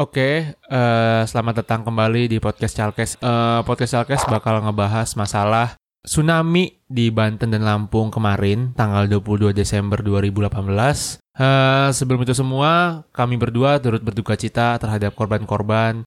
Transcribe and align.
Oke, 0.00 0.56
eh, 0.56 1.22
selamat 1.28 1.60
datang 1.60 1.84
kembali 1.84 2.32
di 2.32 2.40
podcast 2.40 2.72
Chalkes. 2.72 3.20
Eh, 3.20 3.60
podcast 3.68 4.00
Chalkes 4.00 4.24
bakal 4.32 4.64
ngebahas 4.64 5.12
masalah 5.12 5.76
tsunami 6.00 6.80
di 6.88 7.12
Banten 7.12 7.52
dan 7.52 7.60
Lampung 7.60 8.08
kemarin, 8.08 8.72
tanggal 8.72 9.04
22 9.04 9.52
Desember 9.52 10.00
2018. 10.00 11.20
Eh, 11.36 11.92
sebelum 11.92 12.24
itu 12.24 12.32
semua, 12.32 13.04
kami 13.12 13.36
berdua 13.36 13.76
turut 13.76 14.00
berduka 14.00 14.40
cita 14.40 14.80
terhadap 14.80 15.12
korban-korban 15.12 16.00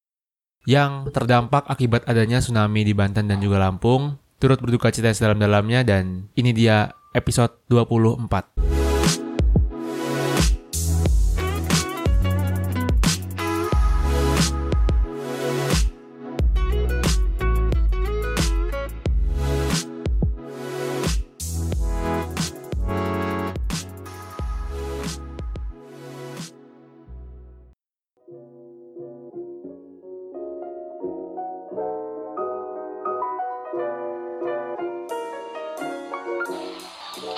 yang 0.65 1.13
terdampak 1.13 1.69
akibat 1.69 2.01
adanya 2.09 2.41
tsunami 2.41 2.81
di 2.81 2.97
Banten 2.97 3.29
dan 3.29 3.45
juga 3.45 3.61
Lampung. 3.61 4.17
Turut 4.41 4.57
berduka 4.57 4.89
cita 4.89 5.13
sedalam-dalamnya 5.13 5.85
dan 5.85 6.33
ini 6.33 6.49
dia 6.49 6.89
episode 7.13 7.61
24. 7.69 8.82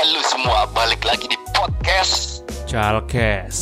Halo 0.06 0.22
semua, 0.22 0.70
balik 0.70 1.02
lagi 1.02 1.26
di 1.26 1.34
podcast 1.50 2.46
Chalkes. 2.70 3.58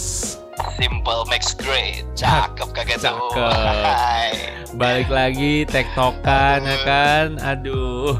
Simple 0.75 1.23
Makes 1.31 1.55
Great. 1.55 2.03
Cakep 2.19 2.67
kagak 2.75 2.99
tuh. 2.99 3.15
Cakep. 3.31 3.55
Hai. 3.95 4.51
Balik 4.75 5.07
lagi 5.07 5.63
tektokan 5.63 6.67
ya 6.67 6.77
kan. 6.83 7.39
Aduh. 7.39 8.19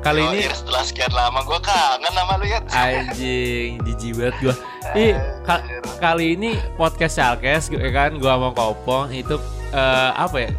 Kali 0.00 0.24
Yo, 0.24 0.32
ini 0.32 0.48
Ir, 0.48 0.56
setelah 0.56 0.80
sekian 0.80 1.12
lama 1.12 1.44
gue 1.44 1.60
kangen 1.60 2.08
sama 2.08 2.40
lu 2.40 2.48
ya. 2.48 2.64
anjing 2.72 3.84
jijik 3.84 4.12
banget 4.16 4.34
gua. 4.40 4.54
Ih, 4.96 5.14
ka- 5.44 5.66
kali 6.00 6.40
ini 6.40 6.56
podcast 6.80 7.20
Chalkes 7.20 7.68
ya 7.68 7.84
kan 7.92 8.16
gua 8.16 8.40
sama 8.40 8.48
Kopong 8.56 9.12
itu 9.12 9.36
eh, 9.76 10.10
apa 10.16 10.48
ya? 10.48 10.50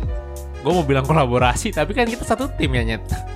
Gua 0.61 0.77
mau 0.77 0.85
bilang 0.85 1.09
kolaborasi 1.09 1.73
tapi 1.73 1.97
kan 1.97 2.05
kita 2.05 2.21
satu 2.21 2.45
tim 2.53 2.69
ya 2.69 2.85
nyet. 2.85 3.33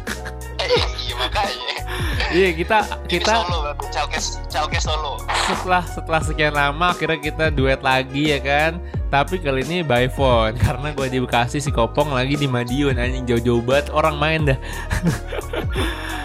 Iya. 2.30 2.38
Iya 2.40 2.50
kita 2.56 2.78
Ini 2.86 3.10
kita 3.10 3.34
solo, 3.36 3.58
Calkes, 3.90 4.26
Calkes 4.48 4.84
solo. 4.84 5.14
setelah 5.46 5.84
setelah 5.84 6.22
sekian 6.22 6.54
lama 6.54 6.94
akhirnya 6.94 7.18
kita 7.18 7.46
duet 7.50 7.82
lagi 7.82 8.30
ya 8.30 8.40
kan. 8.40 8.78
Tapi 9.10 9.38
kali 9.38 9.62
ini 9.64 9.82
by 9.82 10.06
phone 10.08 10.54
karena 10.62 10.92
gue 10.92 11.08
di 11.08 11.18
Bekasi 11.18 11.58
si 11.58 11.70
Kopong 11.70 12.12
lagi 12.12 12.36
di 12.36 12.46
Madiun 12.46 12.96
anjing 12.96 13.26
jauh-jauh 13.26 13.62
banget 13.62 13.90
orang 13.90 14.16
main 14.16 14.42
dah. 14.46 14.60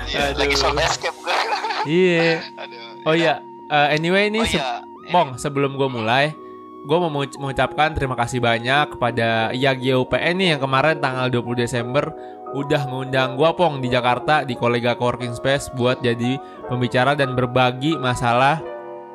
Iya, 0.07 0.31
lagi 0.33 0.55
soal 0.55 0.79
escape 0.79 1.17
gue. 1.17 1.35
Iya. 1.85 2.41
Aduh. 2.55 3.03
Oh 3.03 3.13
iya, 3.13 3.41
eh, 3.67 3.89
anyway 3.93 4.29
ini 4.29 4.41
Oh 4.41 4.47
se- 4.47 4.57
iya. 4.57 4.81
Pong, 5.07 5.35
sebelum 5.35 5.75
gue 5.75 5.85
mulai, 5.85 6.33
gue 6.81 6.97
mau 6.97 7.11
menguc- 7.11 7.37
mengucapkan 7.37 7.93
terima 7.93 8.15
kasih 8.15 8.39
banyak 8.39 8.89
kepada 8.91 9.51
IAGI 9.51 9.93
UPN 9.95 10.35
nih 10.35 10.49
yang 10.55 10.61
kemarin 10.61 10.97
tanggal 10.97 11.29
20 11.29 11.59
Desember 11.59 12.09
udah 12.55 12.87
ngundang 12.87 13.35
gue 13.35 13.51
Pong 13.53 13.83
di 13.83 13.91
Jakarta 13.91 14.47
di 14.47 14.55
kolega 14.55 14.95
coworking 14.95 15.35
space 15.35 15.75
buat 15.75 15.99
jadi 15.99 16.39
pembicara 16.65 17.13
dan 17.13 17.35
berbagi 17.35 17.99
masalah. 17.99 18.63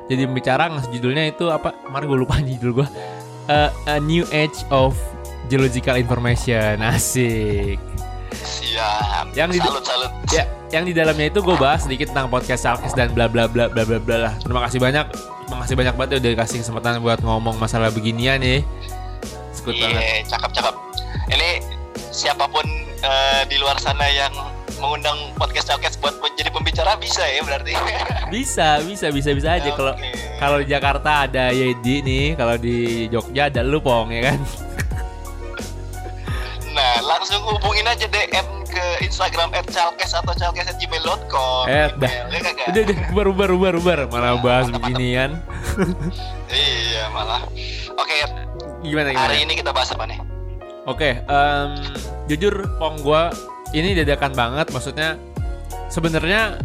Jadi 0.06 0.26
pembicara 0.26 0.68
judulnya 0.86 1.24
itu 1.26 1.48
apa? 1.48 1.72
Kemarin 1.82 2.06
gue 2.06 2.18
lupa 2.18 2.36
judul 2.44 2.84
gue 2.84 2.88
Eh, 3.48 3.70
A 3.88 3.98
New 3.98 4.22
Age 4.30 4.62
of 4.70 4.94
Geological 5.48 5.96
Information. 5.96 6.78
Asik. 6.78 7.80
Siap. 8.30 9.34
Yang 9.34 9.58
di- 9.58 9.60
salut 9.60 9.82
salut. 9.82 10.10
ya 10.30 10.44
yang 10.70 10.86
di 10.86 10.94
dalamnya 10.94 11.26
itu 11.26 11.42
gue 11.42 11.56
bahas 11.58 11.82
sedikit 11.82 12.14
tentang 12.14 12.30
podcast 12.30 12.62
Salkes 12.62 12.94
dan 12.94 13.10
bla 13.10 13.26
bla 13.26 13.50
bla 13.50 13.66
bla 13.66 13.82
bla 13.82 13.98
bla 13.98 14.16
lah. 14.20 14.32
Terima 14.38 14.62
kasih 14.62 14.78
banyak. 14.78 15.02
Terima 15.50 15.66
kasih 15.66 15.74
banyak 15.74 15.94
banget 15.98 16.10
ya 16.10 16.18
udah 16.22 16.30
dikasih 16.38 16.56
kesempatan 16.62 17.02
buat 17.02 17.18
ngomong 17.20 17.58
masalah 17.58 17.90
beginian 17.90 18.38
nih 18.38 18.62
sekut 19.50 19.74
banget. 19.74 19.98
Iya, 19.98 20.14
cakep 20.30 20.50
cakep. 20.54 20.74
Ini 21.34 21.48
siapa 22.14 22.46
pun 22.46 22.62
eh, 23.00 23.42
di 23.46 23.56
luar 23.56 23.76
sana 23.76 24.06
yang 24.06 24.32
mengundang 24.80 25.16
podcast 25.36 25.68
Calkes 25.68 26.00
buat 26.00 26.16
jadi 26.34 26.48
pembicara 26.48 26.96
bisa 26.96 27.20
ya 27.20 27.44
berarti. 27.44 27.76
bisa 28.34 28.80
bisa 28.80 29.12
bisa 29.12 29.30
bisa 29.36 29.48
aja 29.60 29.70
kalau 29.76 29.92
Oke. 29.92 30.08
kalau 30.40 30.56
di 30.56 30.66
Jakarta 30.66 31.28
ada 31.28 31.52
Yedi 31.52 32.00
nih 32.00 32.26
kalau 32.32 32.56
di 32.56 33.04
Jogja 33.06 33.52
ada 33.52 33.60
lu 33.60 33.80
pong 33.80 34.08
ya 34.10 34.32
kan 34.32 34.40
Nah, 36.70 37.02
langsung 37.02 37.42
hubungin 37.42 37.82
aja 37.82 38.06
DM 38.06 38.46
ke 38.64 38.84
Instagram 39.02 39.50
@calkes 39.68 40.14
atau 40.14 40.30
calkes@gmail.com. 40.30 41.66
Eh, 41.66 41.90
dah. 41.98 42.10
Ya 42.30 42.38
udah 42.70 42.82
udah 42.86 42.96
bubar 43.10 43.26
bubar 43.34 43.50
bubar 43.50 43.74
bubar 43.74 43.98
malah 44.06 44.38
bahas 44.38 44.70
beginian 44.70 45.42
Iya, 46.48 47.10
malah. 47.10 47.42
Oke, 47.98 48.14
gimana 48.86 49.10
gimana 49.10 49.18
hari 49.18 49.42
ini 49.42 49.58
kita 49.58 49.74
bahas 49.74 49.90
apa 49.90 50.06
nih? 50.06 50.22
Oke, 50.88 51.20
em, 51.20 51.70
jujur 52.28 52.64
Pong 52.80 53.00
gua 53.04 53.28
ini 53.76 53.92
dadakan 53.92 54.32
banget. 54.32 54.72
Maksudnya 54.72 55.20
sebenarnya 55.92 56.56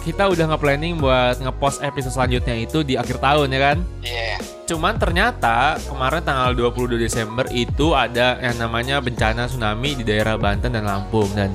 kita 0.00 0.32
udah 0.32 0.56
nge-planning 0.56 0.96
buat 0.96 1.36
nge-post 1.38 1.84
episode 1.84 2.16
selanjutnya 2.16 2.56
itu 2.56 2.80
di 2.80 2.96
akhir 2.96 3.20
tahun 3.20 3.52
ya 3.52 3.60
kan. 3.60 3.78
Iya. 4.02 4.36
Cuman 4.66 4.96
ternyata 4.96 5.76
kemarin 5.86 6.22
tanggal 6.24 6.50
22 6.56 6.96
Desember 6.96 7.44
itu 7.52 7.92
ada 7.92 8.40
yang 8.40 8.56
namanya 8.56 8.98
bencana 8.98 9.44
tsunami 9.46 9.98
di 9.98 10.04
daerah 10.06 10.40
Banten 10.40 10.72
dan 10.72 10.88
Lampung 10.88 11.28
dan 11.36 11.52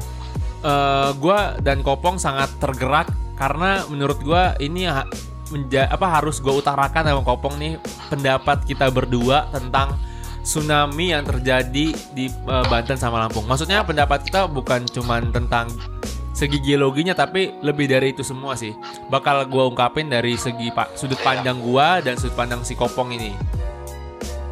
eh, 0.62 1.10
gua 1.18 1.58
dan 1.60 1.82
Kopong 1.82 2.22
sangat 2.22 2.54
tergerak 2.62 3.10
karena 3.36 3.84
menurut 3.92 4.20
gua 4.24 4.56
ini 4.62 4.88
ha- 4.88 5.10
menja- 5.52 5.90
apa 5.92 6.08
harus 6.20 6.42
gue 6.42 6.54
utarakan 6.54 7.06
sama 7.06 7.22
Kopong 7.22 7.56
nih 7.62 7.78
pendapat 8.10 8.66
kita 8.66 8.90
berdua 8.90 9.46
tentang 9.54 9.98
tsunami 10.46 11.10
yang 11.10 11.26
terjadi 11.26 11.92
di 12.14 12.26
eh, 12.30 12.66
Banten 12.70 12.96
sama 12.96 13.26
Lampung. 13.26 13.50
Maksudnya 13.50 13.82
pendapat 13.82 14.30
kita 14.30 14.46
bukan 14.46 14.86
cuman 14.86 15.34
tentang 15.34 15.74
segi 16.36 16.62
geologinya 16.62 17.16
tapi 17.18 17.58
lebih 17.66 17.90
dari 17.90 18.14
itu 18.14 18.22
semua 18.22 18.54
sih. 18.54 18.78
Bakal 19.10 19.50
gua 19.50 19.66
ungkapin 19.66 20.06
dari 20.08 20.38
segi 20.38 20.70
pak 20.70 20.94
sudut 20.94 21.18
pandang 21.26 21.58
gua 21.58 22.00
dan 22.06 22.16
sudut 22.22 22.38
pandang 22.38 22.62
si 22.62 22.78
Kopong 22.78 23.10
ini. 23.18 23.34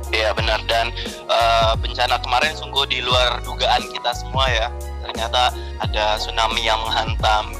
Iya 0.09 0.33
benar 0.33 0.61
dan 0.65 0.89
eh, 1.29 1.73
bencana 1.77 2.17
kemarin 2.25 2.57
sungguh 2.57 2.89
di 2.89 3.05
luar 3.05 3.37
dugaan 3.45 3.85
kita 3.93 4.11
semua 4.17 4.49
ya. 4.49 4.67
Ternyata 5.05 5.53
ada 5.83 6.17
tsunami 6.17 6.65
yang 6.65 6.81
menghantam 6.81 7.53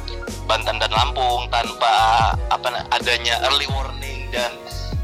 Banten 0.44 0.76
dan 0.82 0.92
Lampung 0.92 1.48
tanpa 1.48 2.32
apa 2.52 2.84
adanya 2.92 3.40
early 3.48 3.68
warning 3.72 4.28
dan 4.32 4.52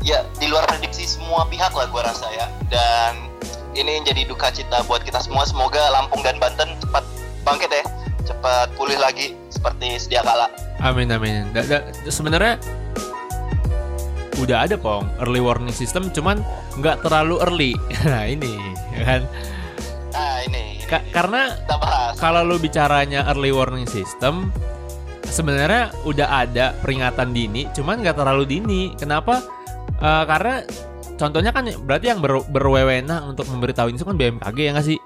ya 0.09 0.25
di 0.41 0.49
luar 0.49 0.65
prediksi 0.65 1.05
semua 1.05 1.45
pihak 1.45 1.69
lah 1.71 1.85
gua 1.93 2.09
rasa 2.09 2.25
ya. 2.33 2.49
Dan 2.73 3.29
ini 3.77 4.01
jadi 4.01 4.25
duka 4.25 4.49
cita 4.49 4.81
buat 4.89 5.05
kita 5.05 5.21
semua. 5.21 5.45
Semoga 5.45 5.93
Lampung 5.93 6.25
dan 6.25 6.41
Banten 6.41 6.73
cepat 6.81 7.05
bangkit 7.45 7.69
ya, 7.69 7.83
cepat 8.25 8.73
pulih 8.73 8.97
lagi 8.97 9.37
seperti 9.53 10.01
sedia 10.01 10.25
kala. 10.25 10.49
Amin 10.81 11.13
amin. 11.13 11.53
Da- 11.53 11.67
da- 11.67 11.85
sebenarnya 12.09 12.57
udah 14.39 14.63
ada 14.65 14.79
pong 14.79 15.03
early 15.19 15.43
warning 15.43 15.75
system 15.75 16.07
cuman 16.09 16.41
nggak 16.79 17.05
terlalu 17.05 17.37
early. 17.43 17.71
Nah 18.09 18.25
ini 18.25 18.55
ya 18.95 19.03
kan. 19.05 19.21
Nah 20.09 20.37
ini, 20.47 20.79
ini 20.81 20.87
Ka- 20.89 21.05
karena 21.13 21.53
kalau 22.17 22.41
lu 22.41 22.57
bicaranya 22.57 23.27
early 23.29 23.53
warning 23.53 23.85
system 23.85 24.49
sebenarnya 25.29 25.93
udah 26.09 26.25
ada 26.25 26.73
peringatan 26.81 27.31
dini 27.31 27.69
cuman 27.77 28.01
nggak 28.01 28.17
terlalu 28.17 28.49
dini 28.49 28.81
kenapa 28.97 29.45
Eh, 29.99 30.23
karena 30.25 30.63
contohnya 31.15 31.51
kan 31.51 31.67
berarti 31.83 32.05
yang 32.07 32.19
ber- 32.19 32.47
berwewenang 32.47 33.35
untuk 33.35 33.45
memberitahu 33.45 33.91
ini 33.91 33.99
itu 33.99 34.07
kan 34.07 34.15
BMKG 34.15 34.57
ya 34.57 34.71
nggak 34.71 34.87
sih 34.87 34.99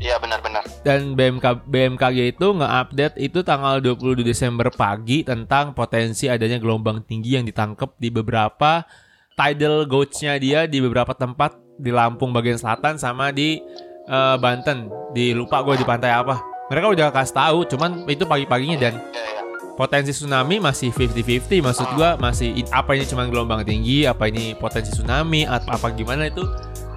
Iya 0.00 0.16
benar-benar. 0.16 0.64
dan 0.80 1.12
BMK, 1.12 1.68
BMKG 1.68 2.32
itu 2.32 2.46
nge-update 2.50 3.20
itu 3.20 3.44
tanggal 3.44 3.78
22 3.78 4.24
Desember 4.24 4.72
pagi 4.72 5.20
tentang 5.20 5.70
potensi 5.70 6.24
adanya 6.24 6.56
gelombang 6.56 7.04
tinggi 7.04 7.36
yang 7.36 7.44
ditangkap 7.44 7.94
di 7.94 8.08
beberapa 8.08 8.88
tidal 9.36 9.84
gauge-nya 9.84 10.34
dia 10.36 10.64
di 10.64 10.80
beberapa 10.80 11.12
tempat 11.12 11.54
di 11.76 11.92
Lampung 11.92 12.32
bagian 12.32 12.56
selatan 12.56 12.96
sama 12.96 13.28
di 13.28 13.60
eh, 14.02 14.36
Banten 14.36 14.88
di 15.12 15.30
lupa 15.30 15.60
gue 15.60 15.76
di 15.76 15.84
pantai 15.84 16.10
apa 16.10 16.40
mereka 16.66 16.86
udah 16.88 17.06
kasih 17.10 17.36
tahu 17.36 17.58
cuman 17.68 17.90
itu 18.06 18.24
pagi-paginya 18.24 18.76
dan 18.80 18.94
Iya, 19.12 19.22
iya. 19.28 19.39
Potensi 19.80 20.12
tsunami 20.12 20.60
masih 20.60 20.92
50-50 20.92 21.64
maksud 21.64 21.88
gua 21.96 22.20
masih 22.20 22.52
apa 22.68 22.92
ini 22.92 23.08
cuma 23.08 23.24
gelombang 23.24 23.64
tinggi? 23.64 24.04
Apa 24.04 24.28
ini 24.28 24.52
potensi 24.52 24.92
tsunami? 24.92 25.48
Atau 25.48 25.72
apa 25.72 25.88
gimana 25.96 26.28
itu? 26.28 26.44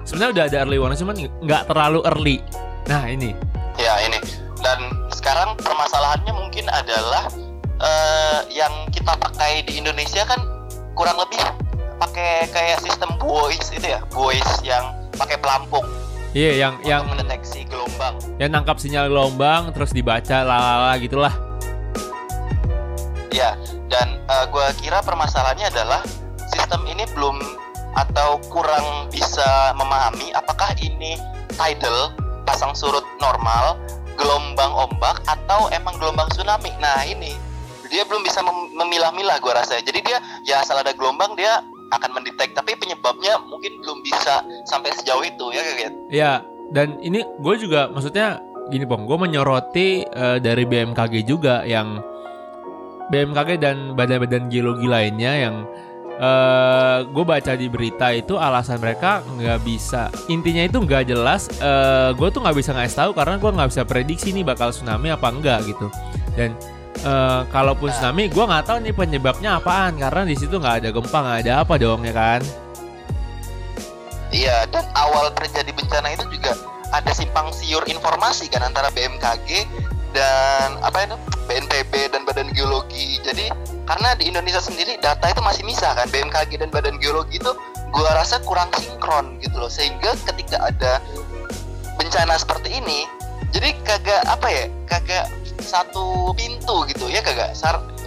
Sebenarnya 0.04 0.30
udah 0.36 0.44
ada 0.52 0.56
early 0.68 0.76
warning 0.76 1.00
cuman 1.00 1.16
nggak 1.48 1.64
terlalu 1.64 2.04
early. 2.04 2.36
Nah 2.84 3.08
ini. 3.08 3.32
Ya 3.80 3.96
ini. 4.04 4.20
Dan 4.60 4.92
sekarang 5.16 5.56
permasalahannya 5.56 6.28
mungkin 6.36 6.68
adalah 6.68 7.32
eh, 7.80 8.40
yang 8.52 8.92
kita 8.92 9.16
pakai 9.16 9.64
di 9.64 9.80
Indonesia 9.80 10.28
kan 10.28 10.44
kurang 10.92 11.16
lebih 11.16 11.40
pakai 11.96 12.52
kayak 12.52 12.84
sistem 12.84 13.16
voice 13.16 13.72
itu 13.72 13.96
ya 13.96 14.04
voice 14.12 14.60
yang 14.60 14.92
pakai 15.16 15.40
pelampung. 15.40 15.88
Iya, 16.36 16.68
yang 16.68 16.74
yang 16.84 17.08
untuk 17.08 17.24
mendeteksi 17.24 17.64
gelombang. 17.64 18.18
yang 18.36 18.50
nangkap 18.52 18.76
sinyal 18.76 19.08
gelombang 19.08 19.72
terus 19.72 19.96
dibaca 19.96 20.44
lalala 20.44 21.00
gitulah. 21.00 21.53
Ya, 23.34 23.58
dan 23.90 24.22
uh, 24.30 24.46
gue 24.46 24.62
kira 24.78 25.02
permasalahannya 25.02 25.66
adalah 25.66 26.06
sistem 26.54 26.86
ini 26.86 27.02
belum 27.18 27.34
atau 27.98 28.38
kurang 28.46 29.10
bisa 29.10 29.74
memahami 29.74 30.30
apakah 30.38 30.70
ini 30.78 31.18
tidal 31.58 32.14
pasang 32.46 32.78
surut 32.78 33.02
normal, 33.18 33.74
gelombang 34.14 34.70
ombak 34.70 35.18
atau 35.26 35.66
emang 35.74 35.98
gelombang 35.98 36.30
tsunami. 36.30 36.70
Nah 36.78 37.02
ini 37.02 37.34
dia 37.90 38.06
belum 38.06 38.22
bisa 38.22 38.38
mem- 38.38 38.70
memilah-milah 38.70 39.42
gue 39.42 39.50
rasa. 39.50 39.82
Jadi 39.82 39.98
dia 40.06 40.22
ya 40.46 40.62
asal 40.62 40.78
ada 40.78 40.94
gelombang 40.94 41.34
dia 41.34 41.58
akan 41.90 42.14
mendetek, 42.14 42.54
tapi 42.54 42.78
penyebabnya 42.78 43.42
mungkin 43.50 43.82
belum 43.82 43.98
bisa 44.06 44.46
sampai 44.70 44.94
sejauh 44.94 45.26
itu 45.26 45.50
ya 45.50 45.62
gitu. 45.74 45.98
Ya, 46.10 46.32
dan 46.70 47.02
ini 47.02 47.26
gue 47.42 47.54
juga 47.58 47.90
maksudnya 47.90 48.38
gini 48.70 48.86
Bang, 48.86 49.10
gue 49.10 49.18
menyoroti 49.18 50.06
eh, 50.06 50.38
dari 50.38 50.64
BMKG 50.66 51.26
juga 51.26 51.66
yang 51.66 52.13
BMKG 53.12 53.60
dan 53.60 53.92
badan-badan 53.92 54.48
geologi 54.48 54.88
lainnya 54.88 55.32
yang 55.48 55.56
eh 56.14 56.98
gue 57.10 57.24
baca 57.26 57.58
di 57.58 57.66
berita 57.66 58.14
itu 58.14 58.38
alasan 58.38 58.78
mereka 58.78 59.18
nggak 59.34 59.66
bisa 59.66 60.14
intinya 60.30 60.62
itu 60.62 60.78
nggak 60.78 61.10
jelas 61.10 61.50
eh 61.58 62.14
gue 62.14 62.28
tuh 62.30 62.38
nggak 62.38 62.54
bisa 62.54 62.70
ngasih 62.70 62.96
tahu 63.02 63.10
karena 63.18 63.34
gue 63.34 63.50
nggak 63.50 63.68
bisa 63.74 63.82
prediksi 63.82 64.30
nih 64.30 64.46
bakal 64.46 64.70
tsunami 64.70 65.10
apa 65.10 65.26
enggak 65.34 65.66
gitu. 65.66 65.90
Dan 66.38 66.54
eh 67.02 67.42
kalaupun 67.50 67.90
tsunami 67.90 68.30
gue 68.30 68.44
nggak 68.46 68.62
tahu 68.62 68.78
nih 68.86 68.94
penyebabnya 68.94 69.58
apaan 69.58 69.98
karena 69.98 70.22
di 70.22 70.38
situ 70.38 70.54
nggak 70.62 70.86
ada 70.86 70.88
gempa 70.94 71.18
nggak 71.18 71.38
ada 71.44 71.52
apa 71.66 71.74
dong 71.82 72.06
ya 72.06 72.14
kan? 72.14 72.40
Iya, 74.34 74.66
dan 74.70 74.86
awal 74.98 75.30
terjadi 75.34 75.70
bencana 75.70 76.10
itu 76.10 76.26
juga 76.26 76.58
ada 76.90 77.10
simpang 77.10 77.50
siur 77.50 77.82
informasi 77.86 78.50
kan 78.50 78.62
antara 78.62 78.90
BMKG 78.94 79.66
dan 80.14 80.78
apa 80.82 81.10
itu 81.10 81.16
Geologi. 82.54 83.20
Jadi 83.20 83.50
karena 83.84 84.14
di 84.16 84.30
Indonesia 84.30 84.62
sendiri 84.62 84.96
data 85.02 85.28
itu 85.28 85.42
masih 85.44 85.66
misah 85.66 85.92
kan 85.92 86.08
BMKG 86.08 86.62
dan 86.62 86.70
Badan 86.72 86.96
Geologi 87.02 87.36
itu 87.36 87.52
gua 87.92 88.10
rasa 88.16 88.40
kurang 88.42 88.72
sinkron 88.78 89.38
gitu 89.42 89.58
loh 89.58 89.70
sehingga 89.70 90.16
ketika 90.24 90.58
ada 90.70 91.02
bencana 91.94 92.34
seperti 92.34 92.74
ini 92.74 93.06
jadi 93.54 93.70
kagak 93.86 94.22
apa 94.26 94.46
ya 94.50 94.64
kagak 94.90 95.30
satu 95.62 96.34
pintu 96.34 96.82
gitu 96.90 97.06
ya 97.06 97.22
kagak 97.22 97.54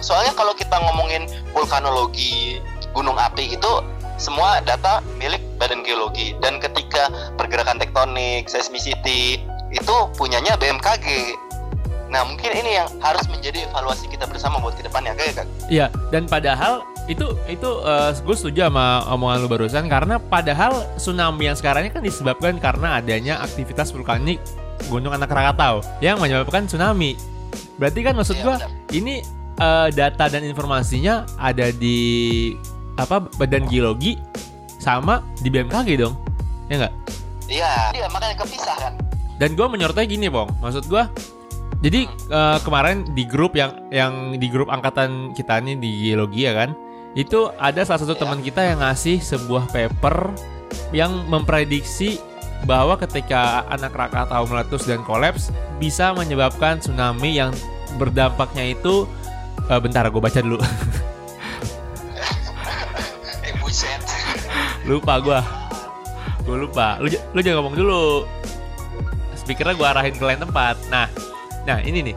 soalnya 0.04 0.36
kalau 0.36 0.52
kita 0.52 0.76
ngomongin 0.76 1.24
vulkanologi 1.56 2.60
gunung 2.92 3.16
api 3.16 3.56
itu 3.56 3.72
semua 4.18 4.58
data 4.66 5.00
milik 5.16 5.40
Badan 5.56 5.86
Geologi 5.86 6.34
dan 6.42 6.58
ketika 6.58 7.06
pergerakan 7.38 7.78
tektonik, 7.78 8.50
seismicity 8.50 9.42
itu 9.70 9.96
punyanya 10.18 10.58
BMKG. 10.58 11.38
Nah 12.08 12.24
mungkin 12.24 12.50
ini 12.52 12.80
yang 12.80 12.88
harus 13.04 13.24
menjadi 13.28 13.68
evaluasi 13.68 14.08
kita 14.08 14.24
bersama 14.24 14.56
buat 14.58 14.74
ke 14.74 14.84
depannya 14.84 15.12
kayak 15.12 15.44
kan? 15.44 15.46
Iya, 15.68 15.86
dan 16.08 16.24
padahal 16.24 16.84
itu 17.08 17.24
itu 17.48 17.68
gue 18.24 18.36
setuju 18.36 18.68
sama 18.68 19.04
omongan 19.08 19.44
lu 19.44 19.48
barusan 19.48 19.88
karena 19.88 20.20
padahal 20.20 20.84
tsunami 21.00 21.48
yang 21.48 21.56
sekarang 21.56 21.88
ini 21.88 21.92
kan 21.92 22.04
disebabkan 22.04 22.60
karena 22.60 23.00
adanya 23.00 23.40
aktivitas 23.40 23.92
vulkanik 23.92 24.40
Gunung 24.92 25.12
Anak 25.12 25.32
Rakatau 25.32 25.80
yang 26.00 26.20
menyebabkan 26.20 26.68
tsunami. 26.68 27.16
Berarti 27.80 28.00
kan 28.04 28.14
maksud 28.16 28.36
Iya, 28.36 28.44
gua 28.44 28.56
benar. 28.60 28.70
ini 28.92 29.14
eh, 29.58 29.88
data 29.92 30.24
dan 30.28 30.42
informasinya 30.44 31.24
ada 31.36 31.72
di 31.72 31.98
apa 32.98 33.24
Badan 33.36 33.68
Geologi 33.68 34.16
sama 34.78 35.20
di 35.40 35.48
BMKG 35.50 35.88
dong. 35.98 36.14
Ya 36.68 36.74
enggak? 36.84 36.94
Iya, 37.48 37.72
iya 37.96 38.06
makanya 38.12 38.36
kepisah 38.44 38.76
kan. 38.76 38.92
Dan 39.38 39.54
gue 39.54 39.66
menyoroti 39.70 40.04
gini, 40.04 40.26
Bong. 40.28 40.50
Maksud 40.60 40.90
gue, 40.90 41.00
jadi 41.78 42.10
eh, 42.10 42.58
kemarin 42.66 43.06
di 43.14 43.22
grup 43.22 43.54
yang 43.54 43.70
yang 43.94 44.34
di 44.34 44.50
grup 44.50 44.66
angkatan 44.66 45.30
kita 45.30 45.62
nih 45.62 45.78
di 45.78 45.90
geologi 46.10 46.42
ya 46.42 46.54
kan, 46.54 46.74
itu 47.14 47.54
ada 47.54 47.86
salah 47.86 48.02
satu 48.02 48.18
Iya. 48.18 48.22
teman 48.26 48.40
kita 48.42 48.60
yang 48.66 48.78
ngasih 48.82 49.22
sebuah 49.22 49.70
paper 49.70 50.34
yang 50.90 51.22
memprediksi 51.30 52.18
bahwa 52.66 52.98
ketika 52.98 53.62
anak 53.70 53.94
Krakatau 53.94 54.50
meletus 54.50 54.90
dan 54.90 55.06
kolaps 55.06 55.54
bisa 55.78 56.10
menyebabkan 56.10 56.82
tsunami 56.82 57.38
yang 57.38 57.54
berdampaknya 57.94 58.74
itu 58.74 59.06
eh, 59.70 59.78
bentar 59.78 60.02
gue 60.10 60.22
baca 60.22 60.40
dulu. 60.42 60.58
Eh 63.46 63.54
buset. 63.62 64.02
lupa 64.82 65.22
gue 65.22 65.40
gue 66.42 66.56
lupa. 66.58 66.98
Lu, 66.98 67.06
lu 67.06 67.38
jangan 67.38 67.62
ngomong 67.62 67.76
dulu. 67.78 68.26
Speakernya 69.38 69.78
gue 69.78 69.86
arahin 69.86 70.16
ke 70.18 70.24
lain 70.26 70.42
tempat. 70.42 70.74
Nah 70.90 71.06
nah 71.68 71.84
ini 71.84 72.00
nih 72.00 72.16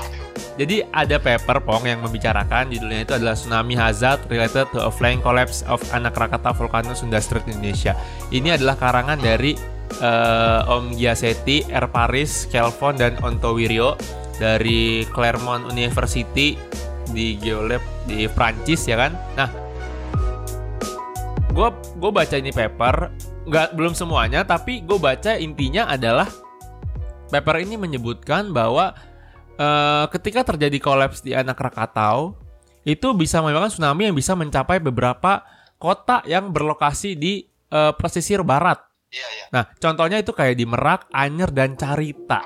jadi 0.56 0.88
ada 0.96 1.20
paper 1.20 1.60
pong 1.68 1.84
yang 1.84 2.00
membicarakan 2.00 2.72
judulnya 2.72 3.04
itu 3.04 3.14
adalah 3.20 3.36
tsunami 3.36 3.76
hazard 3.76 4.24
related 4.32 4.64
to 4.72 4.80
a 4.80 4.88
flying 4.88 5.20
collapse 5.20 5.60
of 5.68 5.84
anak 5.92 6.16
Krakatau 6.16 6.56
volcano 6.56 6.96
Sunda 6.96 7.20
Strait 7.20 7.44
Indonesia 7.52 7.92
ini 8.32 8.56
adalah 8.56 8.80
karangan 8.80 9.20
dari 9.20 9.60
eh, 10.00 10.62
Om 10.72 10.96
Giasetti, 10.96 11.68
R. 11.68 11.92
Paris, 11.92 12.48
Kelvon 12.48 12.96
dan 12.96 13.20
Onto 13.20 13.52
Wiryo 13.52 14.00
dari 14.40 15.04
Claremont 15.12 15.68
University 15.68 16.56
di 17.12 17.36
Geolab 17.36 17.84
di 18.08 18.24
Prancis 18.32 18.88
ya 18.88 18.96
kan 18.96 19.12
nah 19.36 19.52
gue 21.52 21.68
gue 22.00 22.12
baca 22.16 22.36
ini 22.40 22.56
paper 22.56 22.96
nggak 23.52 23.76
belum 23.76 23.92
semuanya 23.92 24.48
tapi 24.48 24.80
gue 24.88 24.96
baca 24.96 25.36
intinya 25.36 25.92
adalah 25.92 26.32
paper 27.28 27.68
ini 27.68 27.76
menyebutkan 27.76 28.56
bahwa 28.56 28.96
eh, 29.62 30.06
ketika 30.10 30.42
terjadi 30.42 30.82
kolaps 30.82 31.22
di 31.22 31.38
anak 31.38 31.54
Krakatau 31.62 32.34
itu 32.82 33.14
bisa 33.14 33.46
menyebabkan 33.46 33.70
tsunami 33.70 34.10
yang 34.10 34.18
bisa 34.18 34.34
mencapai 34.34 34.82
beberapa 34.82 35.46
kota 35.78 36.26
yang 36.26 36.50
berlokasi 36.50 37.14
di 37.14 37.46
eh, 37.70 37.94
pesisir 37.94 38.42
barat. 38.42 38.82
Iya 39.12 39.28
iya. 39.38 39.46
Nah, 39.54 39.64
contohnya 39.78 40.18
itu 40.18 40.32
kayak 40.34 40.56
di 40.58 40.66
Merak, 40.66 41.12
Anyer 41.12 41.52
dan 41.52 41.76
Carita. 41.76 42.42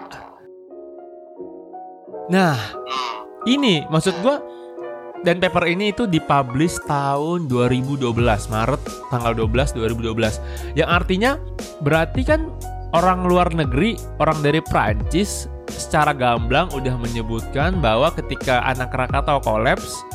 Nah, 2.26 2.58
Hmm. 2.58 3.46
ini 3.46 3.86
maksud 3.86 4.18
gua 4.26 4.42
dan 5.22 5.42
paper 5.42 5.66
ini 5.70 5.94
itu 5.94 6.06
dipublish 6.06 6.78
tahun 6.86 7.50
2012 7.50 8.02
Maret 8.50 8.82
tanggal 9.10 9.34
12 9.34 9.74
2012 9.78 10.42
yang 10.78 10.90
artinya 10.90 11.38
berarti 11.82 12.22
kan 12.26 12.50
orang 12.94 13.26
luar 13.26 13.50
negeri 13.54 13.98
orang 14.22 14.42
dari 14.46 14.62
Prancis 14.62 15.50
secara 15.72 16.14
gamblang 16.14 16.70
udah 16.72 16.96
menyebutkan 16.98 17.82
bahwa 17.82 18.12
ketika 18.14 18.62
anak 18.64 18.92
Krakatau 18.94 19.42
kolaps 19.42 20.06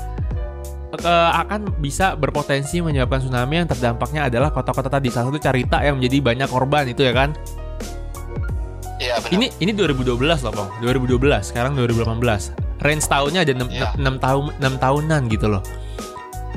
akan 1.10 1.70
bisa 1.78 2.18
berpotensi 2.18 2.82
menyebabkan 2.82 3.22
tsunami 3.22 3.62
yang 3.62 3.68
terdampaknya 3.70 4.26
adalah 4.26 4.50
kota-kota 4.50 4.90
tadi 4.90 5.06
salah 5.06 5.30
satu 5.30 5.38
Carita 5.38 5.78
yang 5.86 6.02
menjadi 6.02 6.18
banyak 6.18 6.48
korban 6.50 6.90
itu 6.90 7.06
ya 7.06 7.14
kan 7.14 7.30
Iya 9.00 9.16
benar. 9.16 9.32
ini 9.32 9.46
ini 9.64 9.72
2012 9.72 10.44
loh, 10.44 10.52
Bang. 10.52 10.68
2012, 10.84 11.40
sekarang 11.40 11.72
2018. 11.72 12.52
Range 12.84 13.00
tahunnya 13.00 13.40
ada 13.48 13.52
6, 13.56 13.68
Iya. 13.72 13.88
tahun 14.20 14.44
6 14.60 14.74
tahunan 14.76 15.20
gitu 15.32 15.46
loh. 15.48 15.62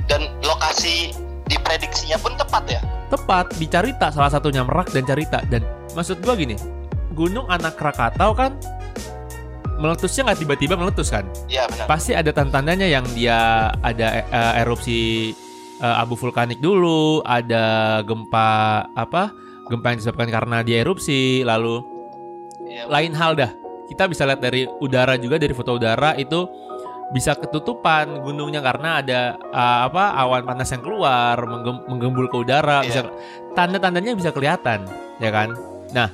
dan 0.03 0.27
lokasi 0.43 1.15
diprediksinya 1.47 2.19
pun 2.19 2.35
tepat 2.35 2.67
ya. 2.67 2.81
Tepat 3.07 3.55
di 3.55 3.71
Carita 3.71 4.11
salah 4.11 4.27
satunya 4.27 4.59
Merak 4.67 4.91
dan 4.91 5.07
Carita 5.07 5.39
dan 5.47 5.63
maksud 5.95 6.19
gua 6.19 6.35
gini, 6.35 6.59
Gunung 7.15 7.47
Anak 7.47 7.79
Krakatau 7.79 8.35
kan 8.35 8.59
meletusnya 9.83 10.31
nggak 10.31 10.39
tiba-tiba 10.39 10.79
meletus 10.79 11.11
kan? 11.11 11.27
Iya 11.51 11.67
benar. 11.67 11.85
Pasti 11.85 12.15
ada 12.15 12.31
tanda-tandanya 12.31 12.87
yang 12.87 13.03
dia 13.11 13.67
ada 13.83 14.07
eh, 14.23 14.61
erupsi 14.63 15.35
eh, 15.77 15.95
abu 15.99 16.15
vulkanik 16.15 16.63
dulu, 16.63 17.19
ada 17.21 17.99
gempa 18.01 18.49
apa? 18.95 19.35
Gempa 19.67 19.91
yang 19.91 19.99
disebabkan 19.99 20.31
karena 20.31 20.63
dia 20.63 20.79
erupsi, 20.79 21.43
lalu 21.43 21.83
Iya, 22.63 22.87
lain 22.87 23.11
hal 23.13 23.35
dah. 23.35 23.51
Kita 23.91 24.07
bisa 24.07 24.23
lihat 24.23 24.39
dari 24.39 24.65
udara 24.79 25.19
juga 25.19 25.35
dari 25.35 25.51
foto 25.51 25.75
udara 25.75 26.15
itu 26.15 26.47
bisa 27.13 27.37
ketutupan 27.37 28.25
gunungnya 28.25 28.57
karena 28.57 28.97
ada 28.97 29.21
uh, 29.53 29.85
apa 29.85 30.17
awan 30.17 30.41
panas 30.41 30.73
yang 30.73 30.81
keluar 30.81 31.37
menggem- 31.45 31.85
menggembul 31.85 32.25
ke 32.25 32.41
udara 32.41 32.81
Iya. 32.81 32.87
bisa 32.89 32.99
tanda-tandanya 33.53 34.17
bisa 34.17 34.33
kelihatan 34.33 34.89
ya 35.21 35.29
kan 35.29 35.53
Hmm. 35.93 36.09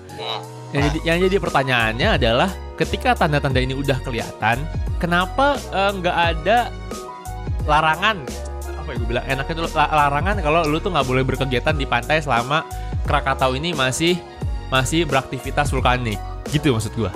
Yang 0.70 0.82
jadi, 0.90 1.00
yang 1.02 1.18
jadi 1.26 1.36
pertanyaannya 1.42 2.10
adalah 2.22 2.50
ketika 2.78 3.18
tanda-tanda 3.18 3.58
ini 3.58 3.74
udah 3.74 3.98
kelihatan 4.06 4.62
kenapa 5.02 5.58
eh, 5.74 5.92
nggak 5.98 6.18
ada 6.36 6.58
larangan? 7.66 8.18
Apa 8.78 8.90
ya 8.94 8.96
gue 8.98 9.08
bilang 9.08 9.26
enaknya 9.26 9.54
tuh 9.54 9.66
la- 9.74 9.94
larangan 9.94 10.36
kalau 10.42 10.62
lu 10.66 10.78
tuh 10.78 10.90
nggak 10.94 11.08
boleh 11.08 11.24
berkegiatan 11.26 11.74
di 11.74 11.86
pantai 11.86 12.22
selama 12.22 12.66
Krakatau 13.06 13.58
ini 13.58 13.74
masih 13.74 14.22
masih 14.70 15.06
beraktivitas 15.10 15.74
vulkanik. 15.74 16.22
Gitu 16.54 16.70
maksud 16.70 16.94
gua. 16.94 17.10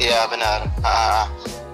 Iya 0.00 0.28
benar. 0.28 0.68
Ah, 0.80 1.28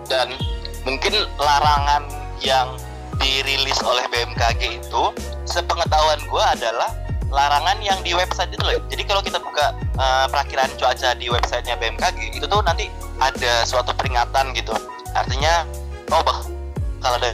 dan 0.07 0.35
mungkin 0.83 1.15
larangan 1.39 2.07
yang 2.43 2.75
dirilis 3.23 3.79
oleh 3.87 4.03
BMKG 4.11 4.83
itu, 4.83 5.03
sepengetahuan 5.47 6.19
gue 6.27 6.43
adalah 6.59 6.91
larangan 7.33 7.81
yang 7.81 7.99
di 8.05 8.13
website 8.13 8.53
itu 8.53 8.61
loh. 8.63 8.77
Jadi 8.93 9.03
kalau 9.09 9.25
kita 9.25 9.41
buka 9.41 9.73
uh, 9.97 10.29
perakiraan 10.29 10.69
cuaca 10.77 11.17
di 11.17 11.33
websitenya 11.33 11.81
BMKG 11.81 12.37
itu 12.37 12.45
tuh 12.47 12.61
nanti 12.63 12.93
ada 13.19 13.65
suatu 13.65 13.97
peringatan 13.97 14.53
gitu. 14.53 14.77
Artinya 15.17 15.65
oh 16.13 16.21
bah 16.23 16.45
kalau 17.01 17.17
ada 17.19 17.33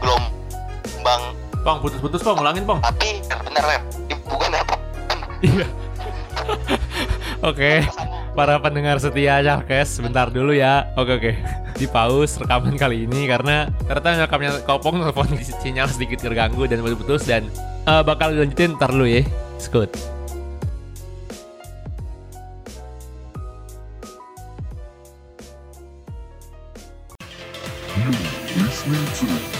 gelombang 0.00 1.22
Pong, 1.66 1.82
putus-putus 1.82 2.22
Pong, 2.22 2.38
ulangin 2.38 2.62
Pong. 2.62 2.78
tapi 2.78 3.20
bener 3.26 3.64
Rem. 3.66 3.82
bukan 4.26 4.50
ya 4.54 4.62
Iya. 5.44 5.66
Oke, 7.50 7.84
para 8.36 8.60
pendengar 8.60 9.00
setia 9.00 9.40
Chalkes, 9.40 9.96
sebentar 9.96 10.28
dulu 10.28 10.52
ya. 10.52 10.92
Oke 11.00 11.16
oke, 11.16 11.32
di 11.80 11.88
pause 11.88 12.36
rekaman 12.36 12.76
kali 12.76 13.08
ini 13.08 13.24
karena 13.24 13.72
ternyata 13.88 14.28
rekamnya 14.28 14.60
kopong 14.68 15.00
telepon 15.00 15.32
sinyal 15.64 15.88
sedikit 15.88 16.20
terganggu 16.20 16.68
dan 16.68 16.84
putus-putus 16.84 17.24
dan 17.24 17.48
eh, 17.88 18.02
bakal 18.04 18.36
dilanjutin 18.36 18.76
ntar 18.76 18.92
dulu 18.92 19.08
ya. 19.08 19.24
Skut. 19.56 19.88
Listening 28.56 29.06
to 29.16 29.55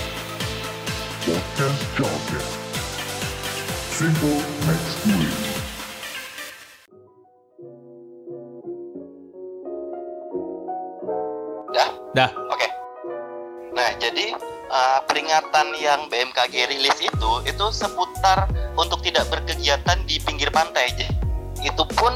BMKG 16.37 16.69
rilis 16.69 17.01
itu 17.01 17.31
itu 17.49 17.65
seputar 17.73 18.45
untuk 18.77 19.01
tidak 19.01 19.25
berkegiatan 19.33 19.97
di 20.05 20.21
pinggir 20.21 20.53
pantai. 20.53 20.93
Itu 21.65 21.89
pun 21.97 22.13